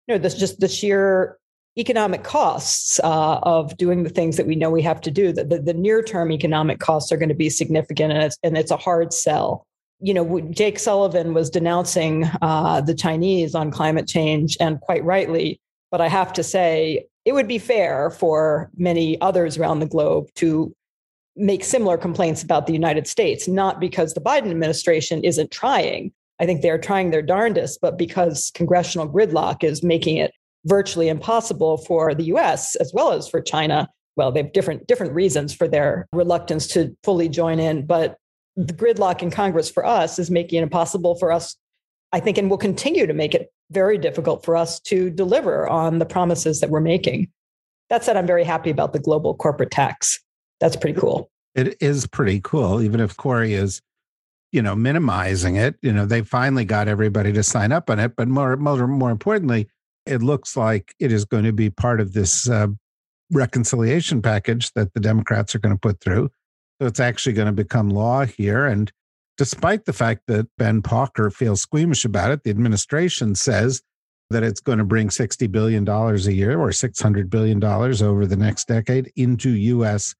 you 0.06 0.08
know, 0.08 0.18
this 0.18 0.34
just 0.34 0.60
the 0.60 0.68
sheer 0.68 1.38
economic 1.78 2.22
costs 2.22 3.00
uh, 3.00 3.38
of 3.42 3.76
doing 3.78 4.02
the 4.02 4.10
things 4.10 4.36
that 4.36 4.46
we 4.46 4.54
know 4.54 4.70
we 4.70 4.82
have 4.82 5.00
to 5.00 5.10
do. 5.10 5.32
The, 5.32 5.44
the, 5.44 5.58
the 5.58 5.74
near 5.74 6.02
term 6.02 6.30
economic 6.30 6.80
costs 6.80 7.10
are 7.12 7.16
going 7.16 7.30
to 7.30 7.34
be 7.34 7.50
significant, 7.50 8.12
and 8.12 8.22
it's, 8.22 8.38
and 8.42 8.58
it's 8.58 8.70
a 8.70 8.76
hard 8.76 9.12
sell. 9.12 9.66
You 10.00 10.14
know, 10.14 10.40
Jake 10.50 10.78
Sullivan 10.78 11.32
was 11.32 11.48
denouncing 11.48 12.28
uh, 12.42 12.80
the 12.80 12.94
Chinese 12.94 13.54
on 13.54 13.70
climate 13.70 14.06
change, 14.06 14.56
and 14.60 14.80
quite 14.80 15.04
rightly. 15.04 15.60
But 15.90 16.00
I 16.00 16.08
have 16.08 16.32
to 16.34 16.42
say, 16.42 17.06
it 17.24 17.32
would 17.32 17.48
be 17.48 17.58
fair 17.58 18.10
for 18.10 18.70
many 18.76 19.20
others 19.20 19.56
around 19.56 19.78
the 19.80 19.86
globe 19.86 20.28
to 20.36 20.74
make 21.36 21.64
similar 21.64 21.96
complaints 21.96 22.42
about 22.42 22.66
the 22.66 22.72
United 22.72 23.06
States, 23.06 23.48
not 23.48 23.80
because 23.80 24.14
the 24.14 24.20
Biden 24.20 24.50
administration 24.50 25.24
isn't 25.24 25.50
trying. 25.50 26.12
I 26.40 26.46
think 26.46 26.60
they're 26.60 26.78
trying 26.78 27.10
their 27.10 27.22
darndest, 27.22 27.80
but 27.80 27.96
because 27.96 28.50
congressional 28.54 29.08
gridlock 29.08 29.64
is 29.64 29.82
making 29.82 30.16
it 30.16 30.32
virtually 30.66 31.08
impossible 31.08 31.78
for 31.78 32.14
the 32.14 32.24
US 32.24 32.74
as 32.76 32.92
well 32.92 33.12
as 33.12 33.28
for 33.28 33.40
China. 33.40 33.88
Well, 34.16 34.30
they 34.30 34.42
have 34.42 34.52
different 34.52 34.86
different 34.86 35.14
reasons 35.14 35.54
for 35.54 35.66
their 35.66 36.06
reluctance 36.12 36.66
to 36.68 36.96
fully 37.02 37.28
join 37.28 37.58
in, 37.58 37.86
but 37.86 38.16
the 38.56 38.74
gridlock 38.74 39.22
in 39.22 39.30
Congress 39.30 39.70
for 39.70 39.86
us 39.86 40.18
is 40.18 40.30
making 40.30 40.58
it 40.58 40.62
impossible 40.62 41.14
for 41.14 41.32
us, 41.32 41.56
I 42.12 42.20
think, 42.20 42.38
and 42.38 42.50
will 42.50 42.58
continue 42.58 43.06
to 43.06 43.14
make 43.14 43.34
it 43.34 43.52
very 43.70 43.96
difficult 43.96 44.44
for 44.44 44.56
us 44.56 44.78
to 44.80 45.10
deliver 45.10 45.66
on 45.66 45.98
the 45.98 46.04
promises 46.04 46.60
that 46.60 46.70
we're 46.70 46.80
making. 46.80 47.28
That 47.88 48.04
said, 48.04 48.16
I'm 48.16 48.26
very 48.26 48.44
happy 48.44 48.70
about 48.70 48.92
the 48.92 48.98
global 48.98 49.34
corporate 49.34 49.70
tax. 49.70 50.20
That's 50.60 50.76
pretty 50.76 50.98
cool. 50.98 51.30
It 51.54 51.76
is 51.80 52.06
pretty 52.06 52.40
cool, 52.42 52.82
even 52.82 53.00
if 53.00 53.16
Kori 53.16 53.54
is, 53.54 53.82
you 54.52 54.62
know, 54.62 54.74
minimizing 54.74 55.56
it. 55.56 55.76
You 55.82 55.92
know, 55.92 56.06
they 56.06 56.22
finally 56.22 56.64
got 56.64 56.88
everybody 56.88 57.32
to 57.32 57.42
sign 57.42 57.72
up 57.72 57.90
on 57.90 57.98
it. 57.98 58.14
But 58.16 58.28
more, 58.28 58.56
more, 58.56 58.86
more 58.86 59.10
importantly, 59.10 59.68
it 60.06 60.22
looks 60.22 60.56
like 60.56 60.94
it 60.98 61.12
is 61.12 61.24
going 61.24 61.44
to 61.44 61.52
be 61.52 61.70
part 61.70 62.00
of 62.00 62.12
this 62.12 62.48
uh, 62.48 62.68
reconciliation 63.30 64.22
package 64.22 64.72
that 64.74 64.94
the 64.94 65.00
Democrats 65.00 65.54
are 65.54 65.58
going 65.58 65.74
to 65.74 65.80
put 65.80 66.00
through. 66.00 66.30
So 66.80 66.86
it's 66.86 67.00
actually 67.00 67.34
going 67.34 67.46
to 67.46 67.52
become 67.52 67.90
law 67.90 68.24
here. 68.24 68.66
And 68.66 68.90
despite 69.36 69.84
the 69.84 69.92
fact 69.92 70.22
that 70.26 70.48
Ben 70.58 70.82
Pauker 70.82 71.32
feels 71.32 71.62
squeamish 71.62 72.04
about 72.04 72.30
it, 72.30 72.44
the 72.44 72.50
administration 72.50 73.34
says 73.34 73.82
that 74.30 74.42
it's 74.42 74.60
going 74.60 74.78
to 74.78 74.84
bring 74.84 75.08
$60 75.08 75.50
billion 75.50 75.88
a 75.88 76.16
year 76.30 76.58
or 76.58 76.70
$600 76.70 77.30
billion 77.30 77.62
over 77.62 78.26
the 78.26 78.36
next 78.36 78.68
decade 78.68 79.12
into 79.16 79.50
U.S. 79.50 80.14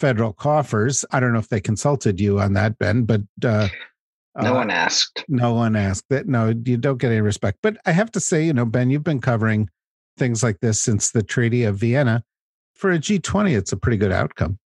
federal 0.00 0.32
coffers. 0.32 1.04
I 1.10 1.20
don't 1.20 1.32
know 1.32 1.38
if 1.38 1.48
they 1.48 1.60
consulted 1.60 2.20
you 2.20 2.40
on 2.40 2.52
that, 2.54 2.78
Ben, 2.78 3.04
but. 3.04 3.22
Uh, 3.42 3.68
no 4.40 4.52
uh, 4.52 4.56
one 4.56 4.70
asked. 4.70 5.24
No 5.28 5.54
one 5.54 5.76
asked 5.76 6.08
that. 6.10 6.26
No, 6.26 6.48
you 6.64 6.76
don't 6.76 6.98
get 6.98 7.12
any 7.12 7.20
respect. 7.20 7.58
But 7.62 7.76
I 7.86 7.92
have 7.92 8.10
to 8.12 8.20
say, 8.20 8.44
you 8.44 8.52
know, 8.52 8.64
Ben, 8.64 8.90
you've 8.90 9.04
been 9.04 9.20
covering 9.20 9.70
things 10.16 10.42
like 10.42 10.60
this 10.60 10.80
since 10.80 11.10
the 11.10 11.22
Treaty 11.22 11.64
of 11.64 11.76
Vienna. 11.76 12.24
For 12.74 12.90
a 12.90 12.98
G20, 12.98 13.56
it's 13.56 13.72
a 13.72 13.76
pretty 13.76 13.96
good 13.96 14.10
outcome. 14.10 14.58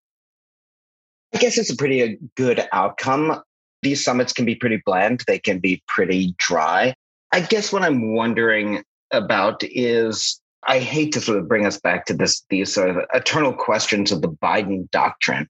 I 1.35 1.39
guess 1.39 1.59
it's 1.59 1.71
a 1.71 1.77
pretty 1.77 2.03
uh, 2.03 2.17
good 2.37 2.67
outcome 2.73 3.43
these 3.83 4.05
summits 4.05 4.33
can 4.33 4.45
be 4.45 4.55
pretty 4.55 4.83
bland, 4.85 5.23
they 5.27 5.39
can 5.39 5.59
be 5.59 5.83
pretty 5.87 6.35
dry. 6.39 6.95
I 7.33 7.41
guess 7.41 7.73
what 7.73 7.83
I'm 7.83 8.15
wondering 8.15 8.83
about 9.11 9.63
is 9.63 10.41
I 10.67 10.79
hate 10.81 11.13
to 11.13 11.21
sort 11.21 11.39
of 11.39 11.49
bring 11.49 11.67
us 11.67 11.79
back 11.79 12.07
to 12.07 12.15
this 12.15 12.45
these 12.51 12.73
sort 12.73 12.91
of 12.91 12.97
eternal 13.15 13.53
questions 13.53 14.11
of 14.11 14.23
the 14.23 14.29
Biden 14.29 14.91
doctrine, 14.91 15.49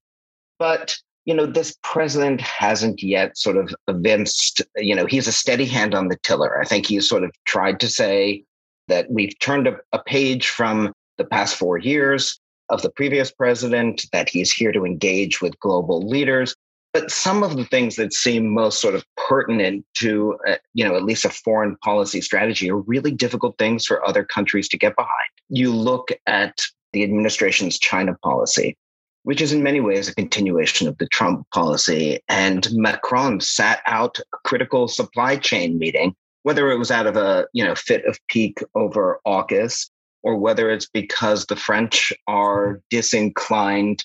but 0.59 0.97
you 1.25 1.35
know 1.35 1.47
this 1.47 1.77
president 1.83 2.41
hasn't 2.41 3.03
yet 3.03 3.37
sort 3.37 3.57
of 3.57 3.75
evinced 3.87 4.63
you 4.77 4.95
know 4.95 5.07
he's 5.07 5.29
a 5.29 5.33
steady 5.33 5.67
hand 5.67 5.95
on 5.95 6.09
the 6.09 6.19
tiller. 6.23 6.61
I 6.61 6.65
think 6.65 6.87
he's 6.87 7.09
sort 7.09 7.25
of 7.25 7.33
tried 7.47 7.81
to 7.81 7.89
say 7.89 8.45
that 8.89 9.11
we've 9.11 9.39
turned 9.39 9.67
a, 9.67 9.77
a 9.93 10.03
page 10.03 10.49
from 10.49 10.93
the 11.17 11.25
past 11.25 11.57
four 11.57 11.79
years 11.79 12.39
of 12.71 12.83
the 12.83 12.91
previous 12.91 13.31
president, 13.31 14.05
that 14.13 14.29
he's 14.29 14.53
here 14.53 14.73
to 14.73 14.85
engage 14.85 15.41
with 15.41 15.59
global 15.61 16.07
leaders. 16.07 16.55
But 16.93 17.11
some 17.11 17.43
of 17.43 17.57
the 17.57 17.67
things 17.67 17.97
that 17.97 18.13
seem 18.13 18.53
most 18.53 18.81
sort 18.81 18.95
of 18.95 19.05
pertinent 19.29 19.85
to, 19.99 20.39
uh, 20.49 20.57
you 20.73 20.85
know, 20.85 20.97
at 20.97 21.05
least 21.05 21.25
a 21.25 21.31
foreign 21.31 21.77
policy 21.77 22.21
strategy 22.21 22.71
are 22.71 22.79
really 22.79 23.11
difficult 23.11 23.59
things 23.59 23.85
for 23.85 24.07
other 24.07 24.25
countries 24.25 24.69
to 24.71 24.79
get 24.79 24.97
behind. 24.97 25.31
You 25.49 25.73
look 25.73 26.09
at 26.27 26.59
the 26.93 27.03
administration's 27.03 27.79
China 27.79 28.17
policy, 28.23 28.77
which 29.25 29.43
is 29.43 29.53
in 29.53 29.63
many 29.63 29.81
ways 29.81 30.09
a 30.09 30.15
continuation 30.15 30.89
of 30.89 30.97
the 30.99 31.09
Trump 31.09 31.47
policy. 31.51 32.21
And 32.29 32.67
Macron 32.73 33.41
sat 33.41 33.83
out 33.87 34.19
a 34.19 34.39
critical 34.45 34.89
supply 34.89 35.37
chain 35.37 35.79
meeting, 35.79 36.15
whether 36.43 36.71
it 36.71 36.79
was 36.79 36.91
out 36.91 37.07
of 37.07 37.17
a 37.17 37.47
you 37.53 37.65
know 37.65 37.75
fit 37.75 38.05
of 38.07 38.19
pique 38.29 38.63
over 38.75 39.21
AUKUS 39.27 39.91
or 40.23 40.37
whether 40.37 40.71
it's 40.71 40.89
because 40.89 41.47
the 41.47 41.57
French 41.57 42.13
are 42.27 42.81
disinclined 42.91 44.05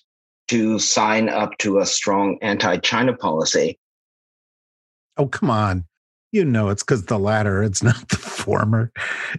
to 0.54 0.78
sign 0.78 1.30
up 1.30 1.58
to 1.58 1.80
a 1.80 1.86
strong 1.86 2.38
anti 2.44 2.78
China 2.78 3.18
policy. 3.18 3.80
Oh, 5.18 5.26
come 5.26 5.50
on. 5.50 5.86
You 6.32 6.46
know 6.46 6.70
it's 6.70 6.84
because 6.84 7.06
the 7.06 7.18
latter, 7.18 7.64
it's 7.64 7.82
not 7.82 8.08
the 8.10 8.18
former. 8.18 8.92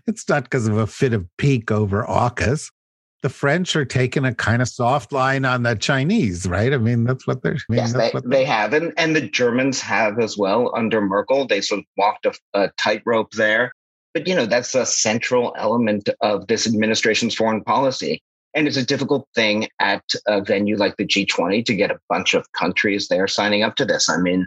It's 0.08 0.28
not 0.28 0.42
because 0.42 0.66
of 0.66 0.76
a 0.76 0.88
fit 0.88 1.12
of 1.12 1.24
pique 1.38 1.70
over 1.70 2.02
AUKUS. 2.02 2.68
the 3.22 3.28
French 3.28 3.76
are 3.76 3.84
taking 3.84 4.24
a 4.24 4.34
kind 4.34 4.60
of 4.60 4.66
soft 4.66 5.12
line 5.12 5.44
on 5.44 5.62
the 5.62 5.76
Chinese, 5.76 6.46
right? 6.46 6.72
I 6.72 6.78
mean, 6.78 7.04
that's 7.04 7.28
what 7.28 7.44
they're. 7.44 7.52
I 7.52 7.62
mean, 7.68 7.78
yes, 7.78 7.92
they, 7.92 8.12
they 8.24 8.44
have, 8.44 8.72
and 8.72 8.92
and 8.96 9.14
the 9.14 9.28
Germans 9.28 9.80
have 9.82 10.18
as 10.18 10.36
well 10.36 10.72
under 10.76 11.00
Merkel. 11.00 11.46
They 11.46 11.60
sort 11.60 11.78
of 11.78 11.84
walked 11.96 12.26
a, 12.26 12.34
a 12.54 12.70
tightrope 12.76 13.30
there, 13.34 13.72
but 14.14 14.26
you 14.26 14.34
know 14.34 14.46
that's 14.46 14.74
a 14.74 14.84
central 14.84 15.54
element 15.56 16.08
of 16.22 16.48
this 16.48 16.66
administration's 16.66 17.36
foreign 17.36 17.62
policy, 17.62 18.20
and 18.54 18.68
it's 18.68 18.76
a 18.76 18.86
difficult 18.86 19.28
thing 19.34 19.68
at 19.80 20.04
a 20.26 20.40
venue 20.40 20.76
like 20.76 20.96
the 20.96 21.06
G20 21.06 21.64
to 21.64 21.74
get 21.74 21.90
a 21.90 22.00
bunch 22.08 22.34
of 22.34 22.50
countries 22.52 23.08
there 23.08 23.26
signing 23.26 23.62
up 23.62 23.74
to 23.76 23.84
this. 23.84 24.08
I 24.08 24.18
mean, 24.18 24.46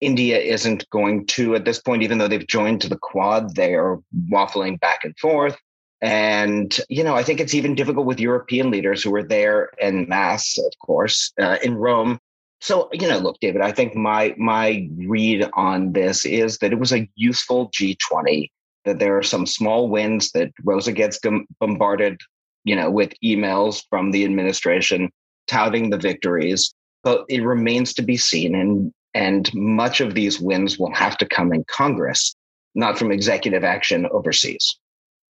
India 0.00 0.38
isn't 0.38 0.88
going 0.90 1.26
to 1.26 1.54
at 1.54 1.64
this 1.64 1.80
point, 1.80 2.02
even 2.02 2.18
though 2.18 2.28
they've 2.28 2.46
joined 2.46 2.82
to 2.82 2.88
the 2.88 2.98
Quad, 2.98 3.54
they 3.54 3.74
are 3.74 3.98
waffling 4.30 4.78
back 4.80 5.04
and 5.04 5.18
forth. 5.18 5.56
And, 6.02 6.78
you 6.90 7.02
know, 7.02 7.14
I 7.14 7.22
think 7.22 7.40
it's 7.40 7.54
even 7.54 7.74
difficult 7.74 8.06
with 8.06 8.20
European 8.20 8.70
leaders 8.70 9.02
who 9.02 9.10
were 9.10 9.22
there 9.22 9.70
en 9.80 10.06
masse, 10.08 10.58
of 10.58 10.72
course, 10.84 11.32
uh, 11.40 11.56
in 11.64 11.74
Rome. 11.74 12.18
So, 12.60 12.90
you 12.92 13.08
know, 13.08 13.18
look, 13.18 13.38
David, 13.40 13.62
I 13.62 13.72
think 13.72 13.94
my 13.94 14.34
my 14.36 14.88
read 14.96 15.48
on 15.54 15.92
this 15.92 16.26
is 16.26 16.58
that 16.58 16.72
it 16.72 16.78
was 16.78 16.92
a 16.92 17.08
useful 17.14 17.70
G20, 17.70 18.50
that 18.84 18.98
there 18.98 19.16
are 19.16 19.22
some 19.22 19.46
small 19.46 19.88
wins, 19.88 20.32
that 20.32 20.52
Rosa 20.64 20.92
gets 20.92 21.18
bombarded, 21.60 22.20
you 22.66 22.76
know, 22.76 22.90
with 22.90 23.14
emails 23.24 23.82
from 23.88 24.10
the 24.10 24.24
administration 24.24 25.10
touting 25.46 25.88
the 25.88 25.96
victories. 25.96 26.74
But 27.02 27.24
it 27.28 27.42
remains 27.42 27.94
to 27.94 28.02
be 28.02 28.18
seen. 28.18 28.54
And 28.54 28.92
and 29.14 29.50
much 29.54 30.02
of 30.02 30.12
these 30.12 30.38
wins 30.38 30.78
will 30.78 30.92
have 30.92 31.16
to 31.18 31.26
come 31.26 31.50
in 31.54 31.64
Congress, 31.64 32.34
not 32.74 32.98
from 32.98 33.10
executive 33.10 33.64
action 33.64 34.06
overseas. 34.12 34.78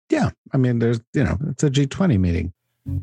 Yeah. 0.08 0.30
I 0.54 0.56
mean, 0.56 0.78
there's, 0.78 1.00
you 1.12 1.22
know, 1.22 1.36
it's 1.48 1.64
a 1.64 1.70
G20 1.70 2.18
meeting. 2.18 2.52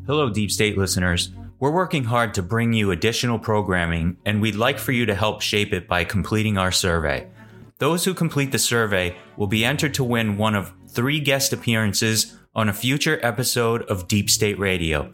Hello, 0.06 0.30
Deep 0.30 0.50
State 0.50 0.76
listeners. 0.76 1.30
We're 1.60 1.70
working 1.70 2.04
hard 2.04 2.34
to 2.34 2.42
bring 2.42 2.72
you 2.72 2.90
additional 2.90 3.38
programming, 3.38 4.16
and 4.24 4.40
we'd 4.40 4.54
like 4.54 4.78
for 4.78 4.92
you 4.92 5.06
to 5.06 5.14
help 5.14 5.40
shape 5.40 5.72
it 5.72 5.86
by 5.86 6.04
completing 6.04 6.58
our 6.58 6.72
survey. 6.72 7.28
Those 7.82 8.04
who 8.04 8.14
complete 8.14 8.52
the 8.52 8.60
survey 8.60 9.16
will 9.36 9.48
be 9.48 9.64
entered 9.64 9.94
to 9.94 10.04
win 10.04 10.36
one 10.36 10.54
of 10.54 10.72
three 10.88 11.18
guest 11.18 11.52
appearances 11.52 12.38
on 12.54 12.68
a 12.68 12.72
future 12.72 13.18
episode 13.24 13.82
of 13.90 14.06
Deep 14.06 14.30
State 14.30 14.56
Radio. 14.56 15.12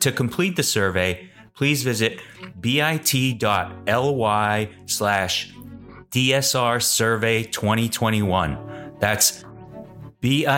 To 0.00 0.12
complete 0.12 0.54
the 0.54 0.62
survey, 0.62 1.30
please 1.54 1.82
visit 1.82 2.20
bit.ly 2.60 3.00
slash 4.84 5.54
DSR 6.10 6.82
Survey 6.82 7.44
2021. 7.44 8.92
That's 8.98 9.42
bit.ly 10.20 10.50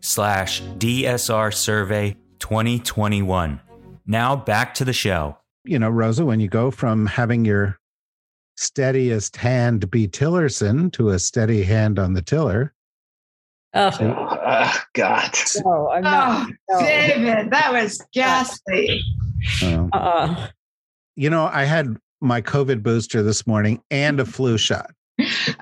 slash 0.00 0.62
DSR 0.62 1.54
survey 1.54 2.16
2021. 2.40 3.60
Now 4.04 4.34
back 4.34 4.74
to 4.74 4.84
the 4.84 4.92
show. 4.92 5.38
You 5.62 5.78
know, 5.78 5.90
Rosa, 5.90 6.24
when 6.24 6.40
you 6.40 6.48
go 6.48 6.72
from 6.72 7.06
having 7.06 7.44
your 7.44 7.78
steadiest 8.56 9.36
hand 9.36 9.90
be 9.90 10.08
Tillerson 10.08 10.92
to 10.92 11.10
a 11.10 11.18
steady 11.18 11.62
hand 11.62 11.98
on 11.98 12.12
the 12.12 12.22
tiller. 12.22 12.72
Oh, 13.74 13.90
oh 14.00 14.80
God. 14.92 15.36
No, 15.64 15.90
I'm 15.90 16.02
not. 16.02 16.48
Oh, 16.70 16.78
no. 16.78 16.80
David, 16.80 17.50
that 17.50 17.72
was 17.72 18.00
ghastly. 18.12 19.02
Uh, 19.62 19.88
uh 19.92 20.48
You 21.16 21.28
know, 21.30 21.50
I 21.52 21.64
had 21.64 21.96
my 22.20 22.40
COVID 22.40 22.82
booster 22.82 23.22
this 23.22 23.46
morning 23.46 23.82
and 23.90 24.20
a 24.20 24.24
flu 24.24 24.56
shot 24.56 24.90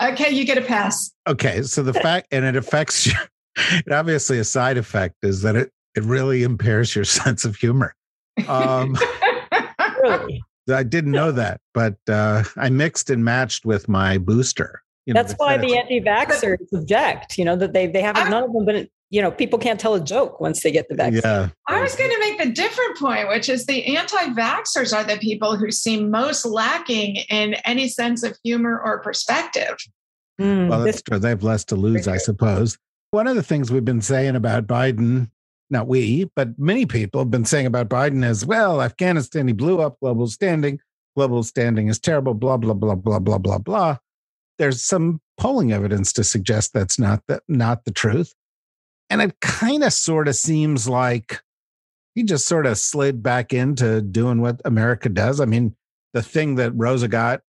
okay, 0.02 0.30
you 0.30 0.44
get 0.44 0.58
a 0.58 0.62
pass. 0.62 1.12
Okay, 1.28 1.62
so 1.62 1.82
the 1.82 1.94
fact 1.94 2.28
and 2.30 2.44
it 2.44 2.56
affects 2.56 3.06
you. 3.06 3.14
It 3.56 3.92
obviously 3.92 4.38
a 4.38 4.44
side 4.44 4.78
effect 4.78 5.16
is 5.22 5.42
that 5.42 5.56
it 5.56 5.70
it 5.94 6.04
really 6.04 6.42
impairs 6.42 6.94
your 6.94 7.04
sense 7.20 7.44
of 7.44 7.56
humor. 7.56 7.94
Um, 8.48 8.96
really? 10.02 10.42
I 10.70 10.82
didn't 10.82 11.12
know 11.12 11.32
that, 11.32 11.60
but 11.74 11.96
uh, 12.08 12.44
I 12.56 12.70
mixed 12.70 13.10
and 13.10 13.24
matched 13.24 13.64
with 13.64 13.88
my 13.88 14.18
booster. 14.18 14.82
You 15.06 15.14
know, 15.14 15.22
That's 15.22 15.34
why 15.34 15.56
the 15.56 15.76
anti-vaxxers 15.76 16.72
object. 16.72 17.36
You 17.36 17.44
know 17.44 17.56
that 17.56 17.72
they 17.72 17.88
they 17.88 18.02
haven't 18.02 18.30
none 18.30 18.44
of 18.44 18.52
them 18.52 18.64
been 18.64 18.88
you 19.12 19.20
know, 19.20 19.30
people 19.30 19.58
can't 19.58 19.78
tell 19.78 19.94
a 19.94 20.00
joke 20.00 20.40
once 20.40 20.62
they 20.62 20.72
get 20.72 20.88
the 20.88 20.94
vaccine. 20.94 21.20
Yeah. 21.22 21.50
I 21.68 21.82
was 21.82 21.94
going 21.94 22.10
to 22.10 22.18
make 22.18 22.38
the 22.38 22.50
different 22.50 22.96
point, 22.96 23.28
which 23.28 23.50
is 23.50 23.66
the 23.66 23.94
anti 23.94 24.28
vaxxers 24.28 24.96
are 24.96 25.04
the 25.04 25.18
people 25.18 25.54
who 25.54 25.70
seem 25.70 26.10
most 26.10 26.46
lacking 26.46 27.16
in 27.28 27.54
any 27.66 27.88
sense 27.88 28.22
of 28.22 28.34
humor 28.42 28.80
or 28.82 29.00
perspective. 29.00 29.76
Mm, 30.40 30.70
well, 30.70 30.82
that's 30.82 31.02
true. 31.02 31.18
They 31.18 31.28
have 31.28 31.42
less 31.42 31.62
to 31.66 31.76
lose, 31.76 32.08
I 32.08 32.16
suppose. 32.16 32.78
One 33.10 33.26
of 33.26 33.36
the 33.36 33.42
things 33.42 33.70
we've 33.70 33.84
been 33.84 34.00
saying 34.00 34.34
about 34.34 34.66
Biden, 34.66 35.28
not 35.72 35.88
we, 35.88 36.30
but 36.36 36.58
many 36.58 36.86
people 36.86 37.20
have 37.20 37.30
been 37.30 37.44
saying 37.44 37.66
about 37.66 37.88
Biden 37.88 38.24
as 38.24 38.46
well, 38.46 38.82
Afghanistan, 38.82 39.48
he 39.48 39.52
blew 39.52 39.80
up 39.80 39.98
global 40.00 40.26
standing. 40.26 40.78
Global 41.16 41.42
standing 41.42 41.88
is 41.88 41.98
terrible, 41.98 42.34
blah, 42.34 42.56
blah, 42.56 42.74
blah, 42.74 42.94
blah, 42.94 43.18
blah, 43.18 43.38
blah, 43.38 43.58
blah. 43.58 43.96
There's 44.58 44.82
some 44.82 45.20
polling 45.36 45.72
evidence 45.72 46.12
to 46.14 46.24
suggest 46.24 46.72
that's 46.72 46.98
not 46.98 47.22
the, 47.26 47.42
not 47.48 47.84
the 47.84 47.90
truth. 47.90 48.34
And 49.10 49.20
it 49.20 49.40
kind 49.40 49.82
of 49.82 49.92
sort 49.92 50.28
of 50.28 50.36
seems 50.36 50.88
like 50.88 51.42
he 52.14 52.22
just 52.22 52.46
sort 52.46 52.66
of 52.66 52.78
slid 52.78 53.22
back 53.22 53.52
into 53.52 54.00
doing 54.00 54.40
what 54.40 54.60
America 54.64 55.08
does. 55.08 55.40
I 55.40 55.44
mean, 55.44 55.74
the 56.14 56.22
thing 56.22 56.54
that 56.56 56.72
Rosa 56.74 57.08
got, 57.08 57.40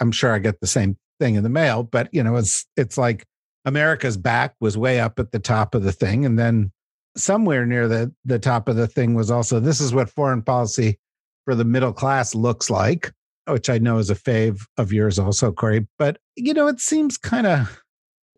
I'm 0.00 0.12
sure 0.12 0.32
I 0.32 0.38
get 0.38 0.60
the 0.60 0.66
same 0.66 0.96
thing 1.18 1.34
in 1.34 1.42
the 1.42 1.48
mail, 1.48 1.82
but 1.82 2.08
you 2.12 2.22
know, 2.22 2.36
it's 2.36 2.66
it's 2.76 2.98
like 2.98 3.24
America's 3.64 4.16
back 4.16 4.54
was 4.60 4.76
way 4.76 5.00
up 5.00 5.18
at 5.18 5.32
the 5.32 5.38
top 5.38 5.74
of 5.74 5.82
the 5.82 5.92
thing. 5.92 6.24
And 6.24 6.38
then 6.38 6.72
somewhere 7.16 7.66
near 7.66 7.88
the, 7.88 8.12
the 8.24 8.38
top 8.38 8.68
of 8.68 8.76
the 8.76 8.86
thing 8.86 9.14
was 9.14 9.30
also 9.30 9.60
this 9.60 9.80
is 9.80 9.94
what 9.94 10.10
foreign 10.10 10.42
policy 10.42 10.98
for 11.44 11.54
the 11.54 11.64
middle 11.64 11.92
class 11.92 12.34
looks 12.34 12.70
like, 12.70 13.12
which 13.46 13.68
I 13.68 13.78
know 13.78 13.98
is 13.98 14.10
a 14.10 14.14
fave 14.14 14.66
of 14.76 14.92
yours 14.92 15.18
also, 15.18 15.52
Kori. 15.52 15.86
But 15.98 16.18
you 16.36 16.54
know, 16.54 16.66
it 16.66 16.80
seems 16.80 17.16
kind 17.16 17.46
of 17.46 17.82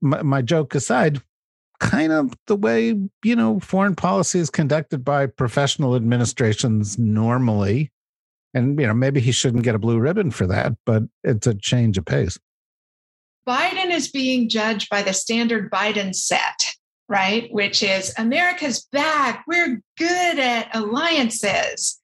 my, 0.01 0.23
my 0.23 0.43
joke 0.43 0.75
aside, 0.75 1.23
kind 1.81 2.13
of 2.13 2.35
the 2.47 2.57
way 2.57 2.95
you 3.25 3.37
know 3.37 3.61
foreign 3.61 3.95
policy 3.95 4.39
is 4.39 4.51
conducted 4.51 5.05
by 5.05 5.27
professional 5.27 5.95
administrations 5.95 6.99
normally. 6.99 7.91
And 8.55 8.81
you 8.81 8.87
know 8.87 8.95
maybe 8.95 9.21
he 9.21 9.33
shouldn't 9.33 9.65
get 9.65 9.75
a 9.75 9.79
blue 9.79 9.99
ribbon 9.99 10.31
for 10.31 10.47
that 10.47 10.73
but 10.87 11.03
it's 11.23 11.47
a 11.47 11.55
change 11.55 11.99
of 11.99 12.05
pace. 12.05 12.39
Biden 13.47 13.91
is 13.91 14.11
being 14.11 14.49
judged 14.49 14.89
by 14.91 15.03
the 15.03 15.13
standard 15.13 15.71
biden 15.71 16.15
set 16.15 16.75
right? 17.09 17.49
Which 17.53 17.83
is 17.83 18.13
america's 18.19 18.87
back. 18.93 19.45
We're 19.47 19.81
good 19.99 20.39
at 20.39 20.75
alliances. 20.75 22.01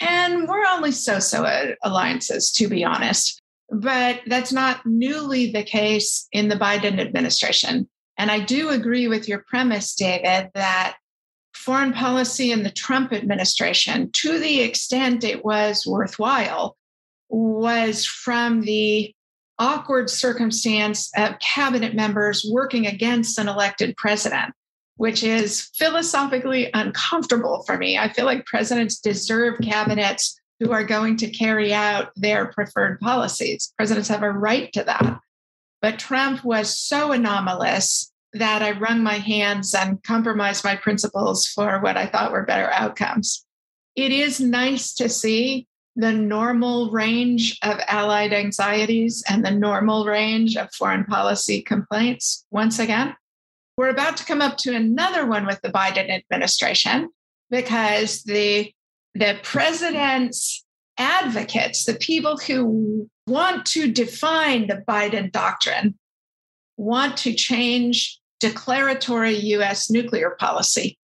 And 0.00 0.48
we're 0.48 0.66
only 0.66 0.92
so-so 0.92 1.44
at 1.44 1.76
alliances 1.82 2.50
to 2.52 2.68
be 2.68 2.84
honest. 2.84 3.40
But 3.70 4.22
that's 4.26 4.52
not 4.52 4.84
newly 4.84 5.52
the 5.52 5.62
case 5.62 6.26
in 6.32 6.48
the 6.48 6.56
biden 6.56 6.98
administration. 6.98 7.88
And 8.18 8.30
I 8.30 8.40
do 8.40 8.70
agree 8.70 9.08
with 9.08 9.28
your 9.28 9.44
premise, 9.46 9.94
David, 9.94 10.50
that 10.54 10.96
foreign 11.54 11.92
policy 11.92 12.50
in 12.52 12.62
the 12.62 12.70
Trump 12.70 13.12
administration, 13.12 14.10
to 14.12 14.38
the 14.38 14.60
extent 14.60 15.24
it 15.24 15.44
was 15.44 15.86
worthwhile, 15.86 16.76
was 17.28 18.04
from 18.04 18.62
the 18.62 19.14
awkward 19.60 20.10
circumstance 20.10 21.12
of 21.16 21.38
cabinet 21.38 21.94
members 21.94 22.44
working 22.50 22.86
against 22.86 23.38
an 23.38 23.46
elected 23.46 23.96
president, 23.96 24.52
which 24.96 25.22
is 25.22 25.70
philosophically 25.76 26.70
uncomfortable 26.74 27.62
for 27.64 27.76
me. 27.76 27.98
I 27.98 28.08
feel 28.08 28.24
like 28.24 28.46
presidents 28.46 28.98
deserve 28.98 29.60
cabinets 29.62 30.40
who 30.58 30.72
are 30.72 30.84
going 30.84 31.16
to 31.18 31.30
carry 31.30 31.72
out 31.72 32.10
their 32.16 32.46
preferred 32.46 32.98
policies. 33.00 33.72
Presidents 33.76 34.08
have 34.08 34.22
a 34.22 34.30
right 34.30 34.72
to 34.72 34.82
that. 34.84 35.20
But 35.82 35.98
Trump 35.98 36.44
was 36.44 36.76
so 36.76 37.12
anomalous 37.12 38.12
that 38.32 38.62
I 38.62 38.78
wrung 38.78 39.02
my 39.02 39.14
hands 39.14 39.74
and 39.74 40.02
compromised 40.02 40.64
my 40.64 40.76
principles 40.76 41.46
for 41.46 41.80
what 41.80 41.96
I 41.96 42.06
thought 42.06 42.32
were 42.32 42.44
better 42.44 42.70
outcomes. 42.70 43.44
It 43.96 44.12
is 44.12 44.40
nice 44.40 44.94
to 44.94 45.08
see 45.08 45.66
the 46.00 46.12
normal 46.12 46.90
range 46.90 47.58
of 47.62 47.78
allied 47.86 48.32
anxieties 48.32 49.22
and 49.28 49.44
the 49.44 49.50
normal 49.50 50.06
range 50.06 50.56
of 50.56 50.72
foreign 50.72 51.04
policy 51.04 51.60
complaints 51.60 52.46
once 52.50 52.78
again. 52.78 53.14
We're 53.76 53.90
about 53.90 54.16
to 54.16 54.24
come 54.24 54.40
up 54.40 54.56
to 54.58 54.74
another 54.74 55.26
one 55.26 55.46
with 55.46 55.60
the 55.62 55.70
Biden 55.70 56.10
administration 56.10 57.10
because 57.50 58.22
the, 58.22 58.72
the 59.14 59.38
president's 59.42 60.64
advocates, 60.96 61.84
the 61.84 61.94
people 61.94 62.38
who 62.38 63.08
want 63.26 63.66
to 63.66 63.90
define 63.90 64.66
the 64.66 64.82
Biden 64.88 65.30
doctrine, 65.30 65.98
want 66.76 67.16
to 67.18 67.34
change 67.34 68.18
declaratory 68.38 69.36
US 69.36 69.90
nuclear 69.90 70.30
policy. 70.38 70.98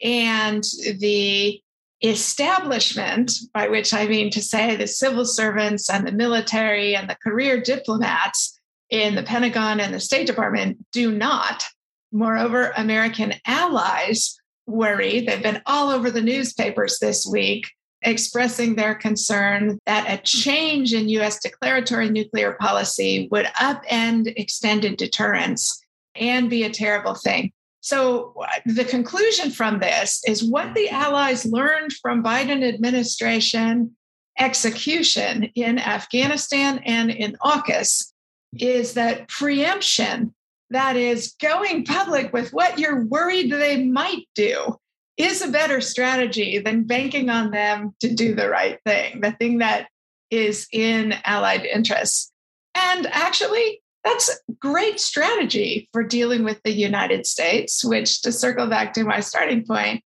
And 0.00 0.62
the 0.98 1.60
establishment, 2.02 3.32
by 3.52 3.68
which 3.68 3.92
I 3.92 4.06
mean 4.06 4.30
to 4.30 4.42
say 4.42 4.76
the 4.76 4.86
civil 4.86 5.24
servants 5.24 5.90
and 5.90 6.06
the 6.06 6.12
military 6.12 6.94
and 6.94 7.08
the 7.08 7.16
career 7.16 7.60
diplomats 7.60 8.58
in 8.90 9.14
the 9.14 9.22
Pentagon 9.22 9.80
and 9.80 9.92
the 9.92 10.00
State 10.00 10.26
Department, 10.26 10.78
do 10.92 11.12
not. 11.12 11.64
Moreover, 12.12 12.72
American 12.76 13.34
allies 13.46 14.38
worry. 14.66 15.20
They've 15.20 15.42
been 15.42 15.62
all 15.66 15.90
over 15.90 16.10
the 16.10 16.22
newspapers 16.22 16.98
this 16.98 17.26
week 17.26 17.66
expressing 18.02 18.76
their 18.76 18.94
concern 18.94 19.78
that 19.86 20.06
a 20.08 20.22
change 20.22 20.94
in 20.94 21.08
US 21.08 21.40
declaratory 21.40 22.10
nuclear 22.10 22.52
policy 22.52 23.28
would 23.30 23.46
upend 23.60 24.32
extended 24.36 24.96
deterrence 24.96 25.82
and 26.14 26.48
be 26.48 26.62
a 26.62 26.70
terrible 26.70 27.14
thing. 27.14 27.52
So 27.80 28.34
the 28.66 28.84
conclusion 28.84 29.50
from 29.50 29.78
this 29.78 30.22
is 30.26 30.44
what 30.44 30.74
the 30.74 30.90
allies 30.90 31.46
learned 31.46 31.92
from 31.94 32.22
Biden 32.22 32.66
administration 32.66 33.96
execution 34.38 35.44
in 35.54 35.78
Afghanistan 35.78 36.80
and 36.84 37.10
in 37.10 37.36
AUKUS 37.44 38.12
is 38.58 38.94
that 38.94 39.28
preemption, 39.28 40.34
that 40.70 40.96
is 40.96 41.34
going 41.40 41.84
public 41.84 42.32
with 42.32 42.52
what 42.52 42.78
you're 42.78 43.04
worried 43.04 43.50
they 43.50 43.84
might 43.84 44.28
do, 44.34 44.76
is 45.16 45.42
a 45.42 45.50
better 45.50 45.80
strategy 45.80 46.58
than 46.58 46.84
banking 46.84 47.28
on 47.30 47.50
them 47.50 47.94
to 48.00 48.14
do 48.14 48.34
the 48.34 48.48
right 48.48 48.78
thing, 48.86 49.20
the 49.20 49.32
thing 49.32 49.58
that 49.58 49.88
is 50.30 50.68
in 50.72 51.14
allied 51.24 51.64
interests. 51.64 52.32
And 52.74 53.06
actually, 53.08 53.82
that's 54.04 54.30
great 54.60 55.00
strategy 55.00 55.88
for 55.92 56.02
dealing 56.02 56.44
with 56.44 56.60
the 56.62 56.72
United 56.72 57.26
States, 57.26 57.84
which 57.84 58.22
to 58.22 58.32
circle 58.32 58.66
back 58.66 58.94
to 58.94 59.04
my 59.04 59.20
starting 59.20 59.64
point, 59.64 60.02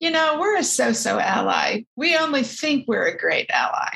you 0.00 0.10
know, 0.10 0.38
we're 0.40 0.56
a 0.56 0.64
so 0.64 0.92
so 0.92 1.18
ally. 1.18 1.82
We 1.96 2.16
only 2.16 2.42
think 2.42 2.86
we're 2.88 3.06
a 3.06 3.16
great 3.16 3.50
ally. 3.50 3.90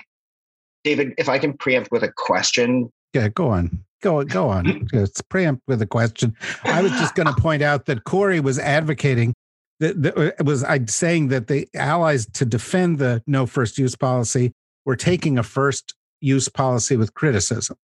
David, 0.85 1.15
if 1.19 1.29
I 1.29 1.39
can 1.39 1.55
preempt 1.55 1.91
with 1.91 2.03
a 2.03 2.13
question. 2.15 2.93
Yeah, 3.15 3.29
go 3.29 3.49
on. 3.49 3.85
Go, 4.03 4.23
go 4.23 4.51
on. 4.51 4.87
Let's 4.93 5.23
preempt 5.23 5.63
with 5.67 5.81
a 5.81 5.87
question. 5.87 6.37
I 6.63 6.83
was 6.83 6.93
just 6.93 7.15
going 7.15 7.27
to 7.27 7.41
point 7.41 7.63
out 7.63 7.87
that 7.87 8.05
Kori 8.05 8.39
was 8.39 8.59
advocating 8.59 9.35
that, 9.81 10.03
that 10.03 10.17
uh, 10.17 10.45
was 10.45 10.63
I 10.63 10.85
saying 10.85 11.29
that 11.29 11.47
the 11.47 11.69
allies 11.75 12.27
to 12.35 12.45
defend 12.45 12.99
the 12.99 13.23
no 13.27 13.47
first 13.47 13.79
use 13.79 13.97
policy 13.97 14.53
were 14.85 14.97
taking 14.97 15.39
a 15.39 15.43
first 15.43 15.95
use 16.21 16.49
policy 16.49 16.97
with 16.97 17.15
criticism. 17.15 17.77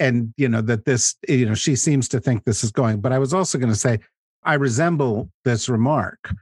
And 0.00 0.32
you 0.36 0.48
know 0.48 0.60
that 0.62 0.84
this, 0.84 1.16
you 1.28 1.46
know, 1.46 1.54
she 1.54 1.76
seems 1.76 2.08
to 2.08 2.20
think 2.20 2.44
this 2.44 2.62
is 2.62 2.70
going. 2.70 3.00
But 3.00 3.12
I 3.12 3.18
was 3.18 3.34
also 3.34 3.58
going 3.58 3.72
to 3.72 3.78
say 3.78 4.00
I 4.44 4.54
resemble 4.54 5.30
this 5.44 5.68
remark 5.68 6.32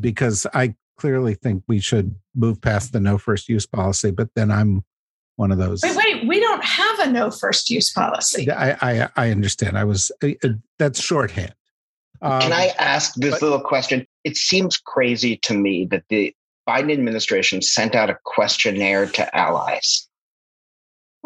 because 0.00 0.46
I 0.52 0.74
clearly 0.98 1.34
think 1.34 1.62
we 1.68 1.78
should 1.78 2.14
move 2.34 2.60
past 2.60 2.92
the 2.92 3.00
no 3.00 3.18
first 3.18 3.48
use 3.48 3.66
policy. 3.66 4.10
But 4.10 4.30
then 4.34 4.50
I'm 4.50 4.84
one 5.36 5.52
of 5.52 5.58
those. 5.58 5.82
Wait, 5.82 5.96
wait, 5.96 6.26
we 6.26 6.40
don't 6.40 6.64
have 6.64 6.98
a 7.00 7.10
no 7.10 7.30
first 7.30 7.70
use 7.70 7.92
policy. 7.92 8.50
I 8.50 8.76
I, 8.80 9.08
I 9.16 9.30
understand. 9.30 9.78
I 9.78 9.84
was 9.84 10.10
that's 10.78 11.00
shorthand. 11.00 11.54
Um, 12.22 12.40
Can 12.40 12.52
I 12.52 12.72
ask 12.78 13.14
this 13.14 13.32
but, 13.32 13.42
little 13.42 13.60
question? 13.60 14.06
It 14.24 14.36
seems 14.36 14.78
crazy 14.78 15.36
to 15.38 15.54
me 15.54 15.86
that 15.90 16.04
the 16.08 16.34
Biden 16.68 16.92
administration 16.92 17.62
sent 17.62 17.94
out 17.94 18.10
a 18.10 18.18
questionnaire 18.24 19.06
to 19.06 19.36
allies. 19.36 20.08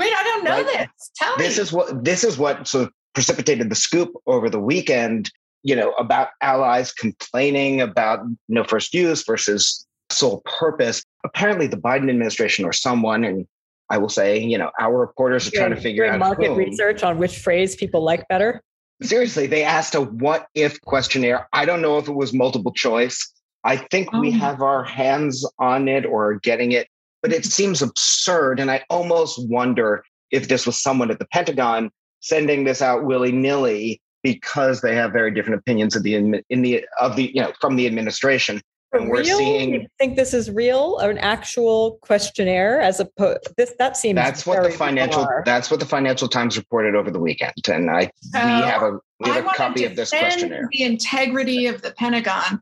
Wait, 0.00 0.12
I 0.12 0.22
don't 0.24 0.44
know 0.44 0.62
right? 0.62 0.66
this. 0.66 1.10
Tell 1.14 1.36
this 1.36 1.38
me. 1.38 1.44
This 1.46 1.58
is 1.58 1.72
what 1.72 2.04
this 2.04 2.24
is 2.24 2.38
what 2.38 2.66
sort 2.66 2.86
of 2.86 2.92
precipitated 3.14 3.70
the 3.70 3.76
scoop 3.76 4.12
over 4.26 4.50
the 4.50 4.60
weekend 4.60 5.30
you 5.62 5.76
know, 5.76 5.92
about 5.92 6.28
allies 6.40 6.92
complaining 6.92 7.80
about 7.80 8.20
no 8.48 8.64
first 8.64 8.94
use 8.94 9.24
versus 9.24 9.86
sole 10.10 10.42
purpose. 10.44 11.02
Apparently, 11.24 11.66
the 11.66 11.76
Biden 11.76 12.08
administration 12.08 12.64
or 12.64 12.72
someone, 12.72 13.24
and 13.24 13.46
I 13.90 13.98
will 13.98 14.08
say, 14.08 14.38
you 14.38 14.56
know, 14.56 14.70
our 14.80 14.96
reporters 14.96 15.46
are 15.48 15.50
trying 15.50 15.74
to 15.74 15.80
figure 15.80 16.06
out 16.06 16.18
market 16.18 16.48
whom. 16.48 16.58
research 16.58 17.02
on 17.02 17.18
which 17.18 17.38
phrase 17.38 17.76
people 17.76 18.02
like 18.02 18.26
better. 18.28 18.62
Seriously, 19.02 19.46
they 19.46 19.62
asked 19.62 19.94
a 19.94 20.02
what 20.02 20.46
if 20.54 20.80
questionnaire. 20.82 21.48
I 21.52 21.64
don't 21.64 21.82
know 21.82 21.98
if 21.98 22.08
it 22.08 22.14
was 22.14 22.32
multiple 22.32 22.72
choice. 22.72 23.32
I 23.64 23.76
think 23.76 24.08
oh. 24.12 24.20
we 24.20 24.30
have 24.32 24.62
our 24.62 24.84
hands 24.84 25.46
on 25.58 25.88
it 25.88 26.06
or 26.06 26.34
getting 26.36 26.72
it, 26.72 26.88
but 27.22 27.32
it 27.32 27.44
seems 27.44 27.82
absurd. 27.82 28.60
And 28.60 28.70
I 28.70 28.84
almost 28.90 29.48
wonder 29.48 30.04
if 30.30 30.48
this 30.48 30.66
was 30.66 30.80
someone 30.80 31.10
at 31.10 31.18
the 31.18 31.26
Pentagon 31.26 31.90
sending 32.20 32.64
this 32.64 32.82
out 32.82 33.04
willy 33.04 33.32
nilly 33.32 34.00
because 34.22 34.80
they 34.80 34.94
have 34.94 35.12
very 35.12 35.30
different 35.30 35.58
opinions 35.58 35.96
of 35.96 36.02
the 36.02 36.14
in 36.14 36.62
the 36.62 36.84
of 37.00 37.16
the 37.16 37.32
you 37.34 37.40
know 37.40 37.52
from 37.60 37.76
the 37.76 37.86
administration. 37.86 38.60
and 38.92 39.08
we're 39.08 39.22
real? 39.22 39.38
seeing. 39.38 39.74
You 39.74 39.86
think 39.98 40.16
this 40.16 40.34
is 40.34 40.50
real, 40.50 40.98
an 40.98 41.18
actual 41.18 41.98
questionnaire, 42.02 42.80
as 42.80 43.00
opposed 43.00 43.48
this 43.56 43.72
that 43.78 43.96
seems. 43.96 44.16
That's 44.16 44.44
what 44.46 44.62
the 44.62 44.70
financial. 44.70 45.22
Bizarre. 45.22 45.42
That's 45.46 45.70
what 45.70 45.80
the 45.80 45.86
Financial 45.86 46.28
Times 46.28 46.56
reported 46.56 46.94
over 46.94 47.10
the 47.10 47.20
weekend, 47.20 47.54
and 47.68 47.90
I 47.90 48.10
we 48.34 48.38
have 48.38 48.82
a 48.82 48.98
we 49.20 49.30
have 49.30 49.46
I 49.46 49.52
a 49.52 49.54
copy 49.54 49.84
of 49.84 49.96
this 49.96 50.10
questionnaire. 50.10 50.68
The 50.72 50.82
integrity 50.82 51.66
of 51.66 51.82
the 51.82 51.92
Pentagon, 51.92 52.60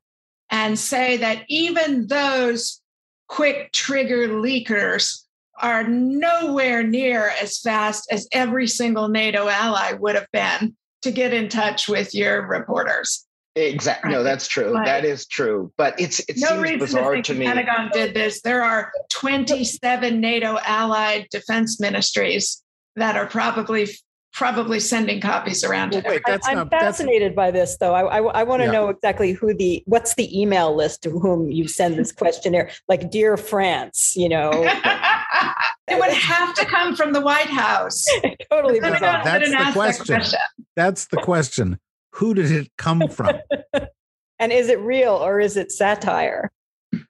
and 0.50 0.78
say 0.78 1.16
that 1.16 1.44
even 1.48 2.06
those 2.06 2.80
quick 3.28 3.72
trigger 3.72 4.28
leakers 4.28 5.24
are 5.60 5.84
nowhere 5.84 6.82
near 6.82 7.32
as 7.40 7.58
fast 7.58 8.10
as 8.10 8.28
every 8.32 8.66
single 8.66 9.08
NATO 9.08 9.48
ally 9.48 9.92
would 9.92 10.14
have 10.14 10.30
been 10.32 10.76
to 11.02 11.10
get 11.10 11.32
in 11.32 11.48
touch 11.48 11.88
with 11.88 12.14
your 12.14 12.46
reporters. 12.46 13.26
Exactly. 13.54 14.12
No, 14.12 14.22
that's 14.22 14.46
true. 14.46 14.72
That 14.84 15.04
is 15.04 15.26
true. 15.26 15.72
But 15.76 15.98
it's 16.00 16.20
it 16.20 16.36
no 16.36 16.62
seems 16.62 16.78
bizarre 16.78 17.16
to, 17.16 17.22
to 17.22 17.34
me. 17.34 17.46
Pentagon 17.46 17.90
did 17.92 18.14
this. 18.14 18.40
There 18.42 18.62
are 18.62 18.92
27 19.10 20.20
NATO 20.20 20.58
allied 20.64 21.26
defense 21.30 21.80
ministries 21.80 22.62
that 22.94 23.16
are 23.16 23.26
probably 23.26 23.88
probably 24.32 24.80
sending 24.80 25.20
copies 25.20 25.64
around 25.64 25.92
well, 25.92 26.02
wait, 26.06 26.22
I'm 26.26 26.54
not, 26.54 26.70
fascinated 26.70 27.34
by 27.34 27.50
this, 27.50 27.76
though. 27.78 27.94
I, 27.94 28.18
I, 28.18 28.40
I 28.40 28.42
want 28.44 28.60
to 28.60 28.66
yeah. 28.66 28.72
know 28.72 28.88
exactly 28.88 29.32
who 29.32 29.54
the 29.54 29.82
what's 29.86 30.14
the 30.14 30.40
email 30.40 30.74
list 30.74 31.02
to 31.02 31.10
whom 31.10 31.50
you 31.50 31.68
send 31.68 31.96
this 31.98 32.12
questionnaire. 32.22 32.70
Like, 32.88 33.10
dear 33.10 33.36
France, 33.36 34.16
you 34.16 34.28
know. 34.28 34.50
it 35.88 35.98
would 35.98 36.12
have 36.12 36.54
to 36.54 36.64
come 36.66 36.94
from 36.94 37.12
the 37.12 37.20
White 37.20 37.50
House. 37.50 38.06
totally 38.50 38.80
bizarre. 38.80 39.24
That's 39.24 39.50
the 39.50 39.72
question. 39.72 40.16
question. 40.16 40.40
That's 40.76 41.06
the 41.06 41.16
question. 41.18 41.78
Who 42.12 42.34
did 42.34 42.50
it 42.50 42.70
come 42.76 43.08
from? 43.08 43.38
and 44.38 44.52
is 44.52 44.68
it 44.68 44.80
real 44.80 45.14
or 45.14 45.40
is 45.40 45.56
it 45.56 45.72
satire? 45.72 46.50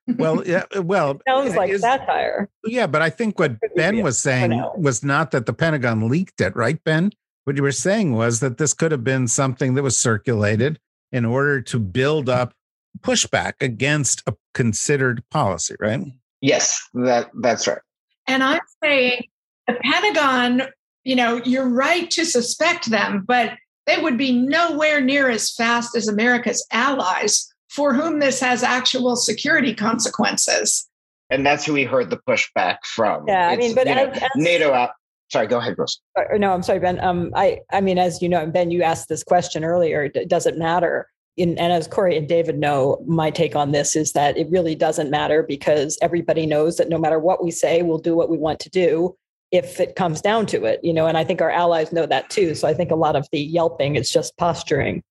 Well, 0.06 0.42
yeah, 0.46 0.64
uh, 0.76 0.82
well, 0.82 1.12
it 1.12 1.22
sounds 1.26 1.56
like 1.56 1.70
is, 1.70 1.80
satire. 1.80 2.48
Yeah, 2.64 2.86
but 2.86 3.02
I 3.02 3.10
think 3.10 3.38
what 3.38 3.56
Ben 3.76 4.02
was 4.02 4.18
saying 4.18 4.62
was 4.76 5.02
not 5.02 5.30
that 5.32 5.46
the 5.46 5.52
Pentagon 5.52 6.08
leaked 6.08 6.40
it, 6.40 6.54
right, 6.56 6.82
Ben? 6.84 7.12
What 7.44 7.56
you 7.56 7.62
were 7.62 7.72
saying 7.72 8.12
was 8.12 8.40
that 8.40 8.58
this 8.58 8.74
could 8.74 8.92
have 8.92 9.04
been 9.04 9.26
something 9.26 9.74
that 9.74 9.82
was 9.82 9.96
circulated 9.96 10.78
in 11.12 11.24
order 11.24 11.62
to 11.62 11.78
build 11.78 12.28
up 12.28 12.52
pushback 13.00 13.54
against 13.60 14.22
a 14.26 14.34
considered 14.54 15.22
policy, 15.30 15.74
right? 15.80 16.00
Yes, 16.40 16.80
that 16.94 17.30
that's 17.40 17.66
right. 17.66 17.78
And 18.26 18.42
I'm 18.42 18.60
saying 18.82 19.24
the 19.66 19.74
Pentagon, 19.74 20.62
you 21.04 21.16
know, 21.16 21.40
you're 21.44 21.68
right 21.68 22.10
to 22.10 22.24
suspect 22.24 22.90
them, 22.90 23.24
but 23.26 23.54
they 23.86 23.96
would 23.96 24.18
be 24.18 24.32
nowhere 24.32 25.00
near 25.00 25.30
as 25.30 25.50
fast 25.50 25.96
as 25.96 26.08
America's 26.08 26.66
allies 26.70 27.52
for 27.68 27.94
whom 27.94 28.18
this 28.18 28.40
has 28.40 28.62
actual 28.62 29.16
security 29.16 29.74
consequences. 29.74 30.88
And 31.30 31.44
that's 31.44 31.64
who 31.64 31.74
we 31.74 31.84
heard 31.84 32.10
the 32.10 32.18
pushback 32.28 32.78
from. 32.84 33.26
Yeah, 33.28 33.52
it's, 33.52 33.56
I 33.56 33.66
mean, 33.66 33.74
but 33.74 33.86
as, 33.86 34.22
as, 34.22 34.30
NATO 34.36 34.72
out. 34.72 34.90
Sorry, 35.30 35.46
go 35.46 35.58
ahead, 35.58 35.74
Rose. 35.76 36.00
No, 36.36 36.52
I'm 36.52 36.62
sorry, 36.62 36.78
Ben. 36.78 36.98
Um, 37.00 37.30
I, 37.36 37.60
I 37.70 37.82
mean, 37.82 37.98
as 37.98 38.22
you 38.22 38.30
know, 38.30 38.46
Ben, 38.46 38.70
you 38.70 38.82
asked 38.82 39.10
this 39.10 39.22
question 39.22 39.62
earlier. 39.62 40.04
It 40.04 40.28
Does 40.28 40.46
it 40.46 40.56
matter? 40.56 41.10
In, 41.36 41.56
and 41.58 41.72
as 41.72 41.86
Kori 41.86 42.16
and 42.16 42.26
David 42.26 42.58
know, 42.58 43.04
my 43.06 43.30
take 43.30 43.54
on 43.54 43.72
this 43.72 43.94
is 43.94 44.12
that 44.12 44.36
it 44.38 44.50
really 44.50 44.74
doesn't 44.74 45.10
matter 45.10 45.42
because 45.42 45.98
everybody 46.00 46.46
knows 46.46 46.78
that 46.78 46.88
no 46.88 46.98
matter 46.98 47.18
what 47.18 47.44
we 47.44 47.50
say, 47.50 47.82
we'll 47.82 47.98
do 47.98 48.16
what 48.16 48.30
we 48.30 48.38
want 48.38 48.58
to 48.60 48.70
do 48.70 49.14
if 49.52 49.80
it 49.80 49.94
comes 49.94 50.20
down 50.20 50.46
to 50.46 50.64
it, 50.64 50.80
you 50.82 50.92
know. 50.92 51.06
And 51.06 51.16
I 51.16 51.24
think 51.24 51.40
our 51.42 51.50
allies 51.50 51.92
know 51.92 52.06
that 52.06 52.30
too. 52.30 52.54
So 52.54 52.66
I 52.66 52.74
think 52.74 52.90
a 52.90 52.96
lot 52.96 53.14
of 53.14 53.28
the 53.30 53.40
yelping 53.40 53.96
is 53.96 54.10
just 54.10 54.36
posturing. 54.38 55.02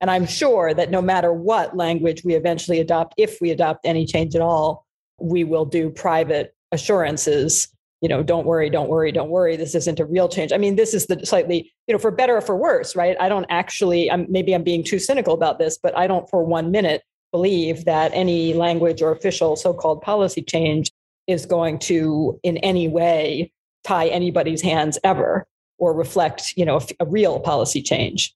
And 0.00 0.10
I'm 0.10 0.26
sure 0.26 0.72
that 0.72 0.90
no 0.90 1.02
matter 1.02 1.32
what 1.32 1.76
language 1.76 2.24
we 2.24 2.34
eventually 2.34 2.80
adopt, 2.80 3.14
if 3.16 3.40
we 3.40 3.50
adopt 3.50 3.86
any 3.86 4.06
change 4.06 4.34
at 4.34 4.40
all, 4.40 4.86
we 5.18 5.44
will 5.44 5.66
do 5.66 5.90
private 5.90 6.54
assurances. 6.72 7.68
You 8.00 8.08
know, 8.08 8.22
don't 8.22 8.46
worry, 8.46 8.70
don't 8.70 8.88
worry, 8.88 9.12
don't 9.12 9.28
worry. 9.28 9.56
This 9.56 9.74
isn't 9.74 10.00
a 10.00 10.06
real 10.06 10.28
change. 10.28 10.52
I 10.52 10.56
mean, 10.56 10.76
this 10.76 10.94
is 10.94 11.06
the 11.06 11.24
slightly, 11.26 11.70
you 11.86 11.92
know, 11.92 11.98
for 11.98 12.10
better 12.10 12.36
or 12.36 12.40
for 12.40 12.56
worse, 12.56 12.96
right? 12.96 13.14
I 13.20 13.28
don't 13.28 13.44
actually, 13.50 14.10
I'm, 14.10 14.26
maybe 14.30 14.54
I'm 14.54 14.62
being 14.62 14.82
too 14.82 14.98
cynical 14.98 15.34
about 15.34 15.58
this, 15.58 15.78
but 15.82 15.96
I 15.96 16.06
don't 16.06 16.28
for 16.30 16.42
one 16.42 16.70
minute 16.70 17.02
believe 17.30 17.84
that 17.84 18.10
any 18.14 18.54
language 18.54 19.02
or 19.02 19.12
official 19.12 19.54
so 19.54 19.74
called 19.74 20.00
policy 20.00 20.42
change 20.42 20.90
is 21.26 21.44
going 21.44 21.78
to 21.78 22.40
in 22.42 22.56
any 22.58 22.88
way 22.88 23.52
tie 23.84 24.08
anybody's 24.08 24.62
hands 24.62 24.98
ever 25.04 25.46
or 25.78 25.94
reflect, 25.94 26.54
you 26.56 26.64
know, 26.64 26.78
a, 26.78 26.86
a 27.00 27.06
real 27.06 27.38
policy 27.38 27.82
change. 27.82 28.34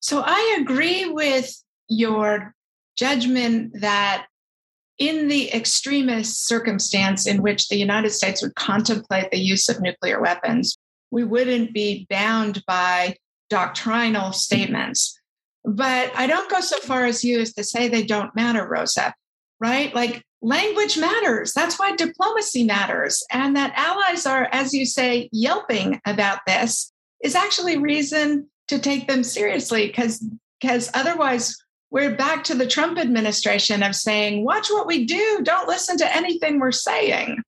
So 0.00 0.22
I 0.24 0.58
agree 0.60 1.06
with 1.06 1.52
your 1.88 2.54
judgment 2.96 3.80
that 3.80 4.26
in 4.98 5.28
the 5.28 5.52
extremist 5.52 6.46
circumstance 6.46 7.26
in 7.26 7.42
which 7.42 7.68
the 7.68 7.76
United 7.76 8.10
States 8.10 8.42
would 8.42 8.54
contemplate 8.54 9.30
the 9.30 9.38
use 9.38 9.68
of 9.68 9.80
nuclear 9.80 10.20
weapons, 10.20 10.76
we 11.10 11.24
wouldn't 11.24 11.74
be 11.74 12.06
bound 12.08 12.62
by 12.66 13.16
doctrinal 13.50 14.32
statements. 14.32 15.18
But 15.64 16.12
I 16.14 16.26
don't 16.26 16.50
go 16.50 16.60
so 16.60 16.78
far 16.78 17.04
as 17.04 17.24
you 17.24 17.40
as 17.40 17.52
to 17.54 17.64
say 17.64 17.88
they 17.88 18.04
don't 18.04 18.34
matter, 18.34 18.66
Rosa, 18.66 19.14
right? 19.60 19.94
Like 19.94 20.22
language 20.40 20.96
matters. 20.96 21.52
That's 21.52 21.78
why 21.78 21.94
diplomacy 21.94 22.64
matters. 22.64 23.22
And 23.32 23.56
that 23.56 23.74
allies 23.76 24.26
are, 24.26 24.48
as 24.52 24.72
you 24.72 24.86
say, 24.86 25.28
yelping 25.32 26.00
about 26.06 26.40
this 26.46 26.92
is 27.22 27.34
actually 27.34 27.78
reason 27.78 28.48
to 28.68 28.78
take 28.78 29.08
them 29.08 29.22
seriously 29.22 29.86
because 29.86 30.24
because 30.60 30.90
otherwise 30.94 31.56
we're 31.90 32.16
back 32.16 32.44
to 32.44 32.54
the 32.54 32.66
Trump 32.66 32.98
administration 32.98 33.82
of 33.82 33.94
saying, 33.94 34.44
watch 34.44 34.68
what 34.68 34.86
we 34.86 35.04
do, 35.04 35.40
don't 35.42 35.68
listen 35.68 35.96
to 35.98 36.16
anything 36.16 36.58
we're 36.58 36.72
saying. 36.72 37.40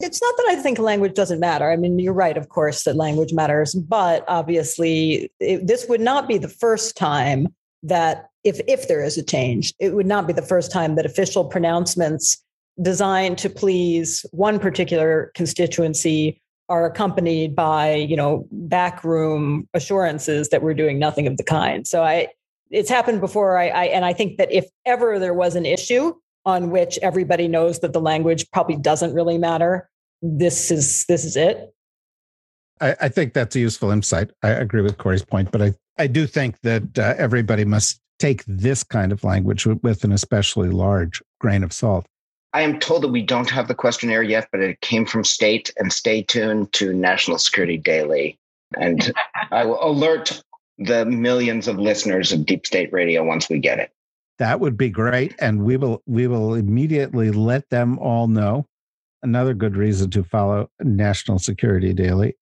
It's 0.00 0.20
not 0.20 0.34
that 0.36 0.46
I 0.50 0.56
think 0.56 0.78
language 0.78 1.14
doesn't 1.14 1.40
matter. 1.40 1.70
I 1.70 1.76
mean, 1.76 1.98
you're 1.98 2.12
right, 2.12 2.36
of 2.36 2.48
course, 2.48 2.84
that 2.84 2.96
language 2.96 3.32
matters, 3.32 3.74
but 3.74 4.24
obviously, 4.28 5.30
it, 5.40 5.66
this 5.66 5.86
would 5.88 6.00
not 6.00 6.28
be 6.28 6.38
the 6.38 6.48
first 6.48 6.96
time 6.96 7.48
that, 7.82 8.28
if 8.42 8.60
if 8.68 8.88
there 8.88 9.02
is 9.02 9.16
a 9.16 9.22
change, 9.22 9.72
it 9.78 9.94
would 9.94 10.06
not 10.06 10.26
be 10.26 10.32
the 10.32 10.42
first 10.42 10.70
time 10.70 10.96
that 10.96 11.06
official 11.06 11.46
pronouncements 11.46 12.42
designed 12.82 13.38
to 13.38 13.48
please 13.48 14.26
one 14.32 14.58
particular 14.58 15.30
constituency 15.34 16.40
are 16.68 16.86
accompanied 16.86 17.54
by, 17.54 17.94
you 17.94 18.16
know, 18.16 18.46
backroom 18.50 19.68
assurances 19.74 20.48
that 20.48 20.62
we're 20.62 20.74
doing 20.74 20.98
nothing 20.98 21.26
of 21.26 21.36
the 21.36 21.44
kind. 21.44 21.86
So 21.86 22.02
I, 22.02 22.28
it's 22.70 22.88
happened 22.88 23.20
before. 23.20 23.58
I, 23.58 23.68
I 23.68 23.84
and 23.86 24.04
I 24.04 24.12
think 24.12 24.38
that 24.38 24.50
if 24.50 24.66
ever 24.86 25.18
there 25.18 25.34
was 25.34 25.56
an 25.56 25.66
issue 25.66 26.14
on 26.46 26.70
which 26.70 26.98
everybody 27.02 27.48
knows 27.48 27.80
that 27.80 27.92
the 27.92 28.00
language 28.00 28.50
probably 28.50 28.76
doesn't 28.76 29.14
really 29.14 29.38
matter, 29.38 29.88
this 30.22 30.70
is 30.70 31.04
this 31.06 31.24
is 31.24 31.36
it. 31.36 31.74
I, 32.80 32.96
I 33.02 33.08
think 33.08 33.34
that's 33.34 33.54
a 33.56 33.60
useful 33.60 33.90
insight. 33.90 34.30
I 34.42 34.50
agree 34.50 34.82
with 34.82 34.98
Kori's 34.98 35.24
point, 35.24 35.52
but 35.52 35.62
I, 35.62 35.74
I 35.98 36.06
do 36.06 36.26
think 36.26 36.60
that 36.62 36.98
uh, 36.98 37.14
everybody 37.16 37.64
must 37.64 38.00
take 38.18 38.44
this 38.46 38.82
kind 38.82 39.12
of 39.12 39.22
language 39.22 39.66
with 39.66 40.04
an 40.04 40.12
especially 40.12 40.70
large 40.70 41.22
grain 41.40 41.62
of 41.62 41.72
salt. 41.72 42.06
I 42.54 42.62
am 42.62 42.78
told 42.78 43.02
that 43.02 43.08
we 43.08 43.22
don't 43.22 43.50
have 43.50 43.66
the 43.66 43.74
questionnaire 43.74 44.22
yet, 44.22 44.48
but 44.52 44.60
it 44.60 44.80
came 44.80 45.04
from 45.06 45.24
state, 45.24 45.72
and 45.76 45.92
stay 45.92 46.22
tuned 46.22 46.72
to 46.74 46.92
National 46.92 47.36
Security 47.36 47.76
Daily. 47.76 48.38
And 48.78 49.12
I 49.50 49.64
will 49.64 49.84
alert 49.84 50.40
the 50.78 51.04
millions 51.04 51.66
of 51.66 51.78
listeners 51.78 52.32
of 52.32 52.46
Deep 52.46 52.64
State 52.64 52.92
Radio 52.92 53.24
once 53.24 53.48
we 53.48 53.58
get 53.58 53.80
it. 53.80 53.90
That 54.38 54.60
would 54.60 54.76
be 54.76 54.88
great, 54.88 55.34
and 55.40 55.64
we 55.64 55.76
will 55.76 56.02
we 56.06 56.28
will 56.28 56.54
immediately 56.54 57.32
let 57.32 57.68
them 57.70 57.98
all 57.98 58.28
know. 58.28 58.66
Another 59.22 59.54
good 59.54 59.76
reason 59.76 60.10
to 60.10 60.22
follow 60.22 60.70
National 60.80 61.40
Security 61.40 61.92
Daily. 61.92 62.36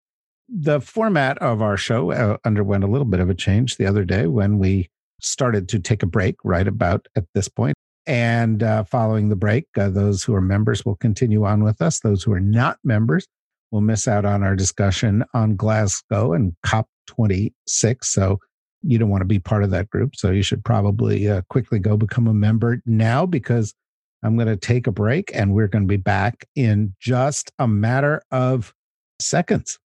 The 0.48 0.80
format 0.80 1.38
of 1.38 1.62
our 1.62 1.78
show 1.78 2.12
uh, 2.12 2.36
underwent 2.44 2.84
a 2.84 2.86
little 2.86 3.06
bit 3.06 3.20
of 3.20 3.30
a 3.30 3.34
change 3.34 3.76
the 3.76 3.86
other 3.86 4.04
day 4.04 4.26
when 4.26 4.58
we 4.58 4.90
started 5.20 5.68
to 5.70 5.78
take 5.78 6.02
a 6.02 6.06
break 6.06 6.36
right 6.44 6.68
about 6.68 7.08
at 7.16 7.24
this 7.34 7.48
point. 7.48 7.76
And 8.06 8.62
uh, 8.62 8.84
following 8.84 9.28
the 9.28 9.36
break, 9.36 9.66
uh, 9.78 9.88
those 9.90 10.24
who 10.24 10.34
are 10.34 10.40
members 10.40 10.84
will 10.84 10.96
continue 10.96 11.44
on 11.44 11.62
with 11.62 11.80
us. 11.80 12.00
Those 12.00 12.22
who 12.22 12.32
are 12.32 12.40
not 12.40 12.78
members 12.82 13.26
will 13.70 13.80
miss 13.80 14.08
out 14.08 14.24
on 14.24 14.42
our 14.42 14.56
discussion 14.56 15.24
on 15.34 15.56
Glasgow 15.56 16.32
and 16.32 16.54
COP26. 16.66 18.04
So 18.04 18.38
you 18.82 18.98
don't 18.98 19.08
want 19.08 19.22
to 19.22 19.26
be 19.26 19.38
part 19.38 19.62
of 19.62 19.70
that 19.70 19.88
group. 19.90 20.16
So 20.16 20.30
you 20.30 20.42
should 20.42 20.64
probably 20.64 21.28
uh, 21.28 21.42
quickly 21.48 21.78
go 21.78 21.96
become 21.96 22.26
a 22.26 22.34
member 22.34 22.82
now 22.84 23.24
because 23.24 23.74
I'm 24.22 24.36
going 24.36 24.48
to 24.48 24.56
take 24.56 24.86
a 24.86 24.92
break 24.92 25.30
and 25.34 25.54
we're 25.54 25.68
going 25.68 25.84
to 25.84 25.88
be 25.88 25.96
back 25.96 26.46
in 26.54 26.94
just 27.00 27.52
a 27.58 27.66
matter 27.66 28.22
of 28.30 28.74
seconds. 29.20 29.78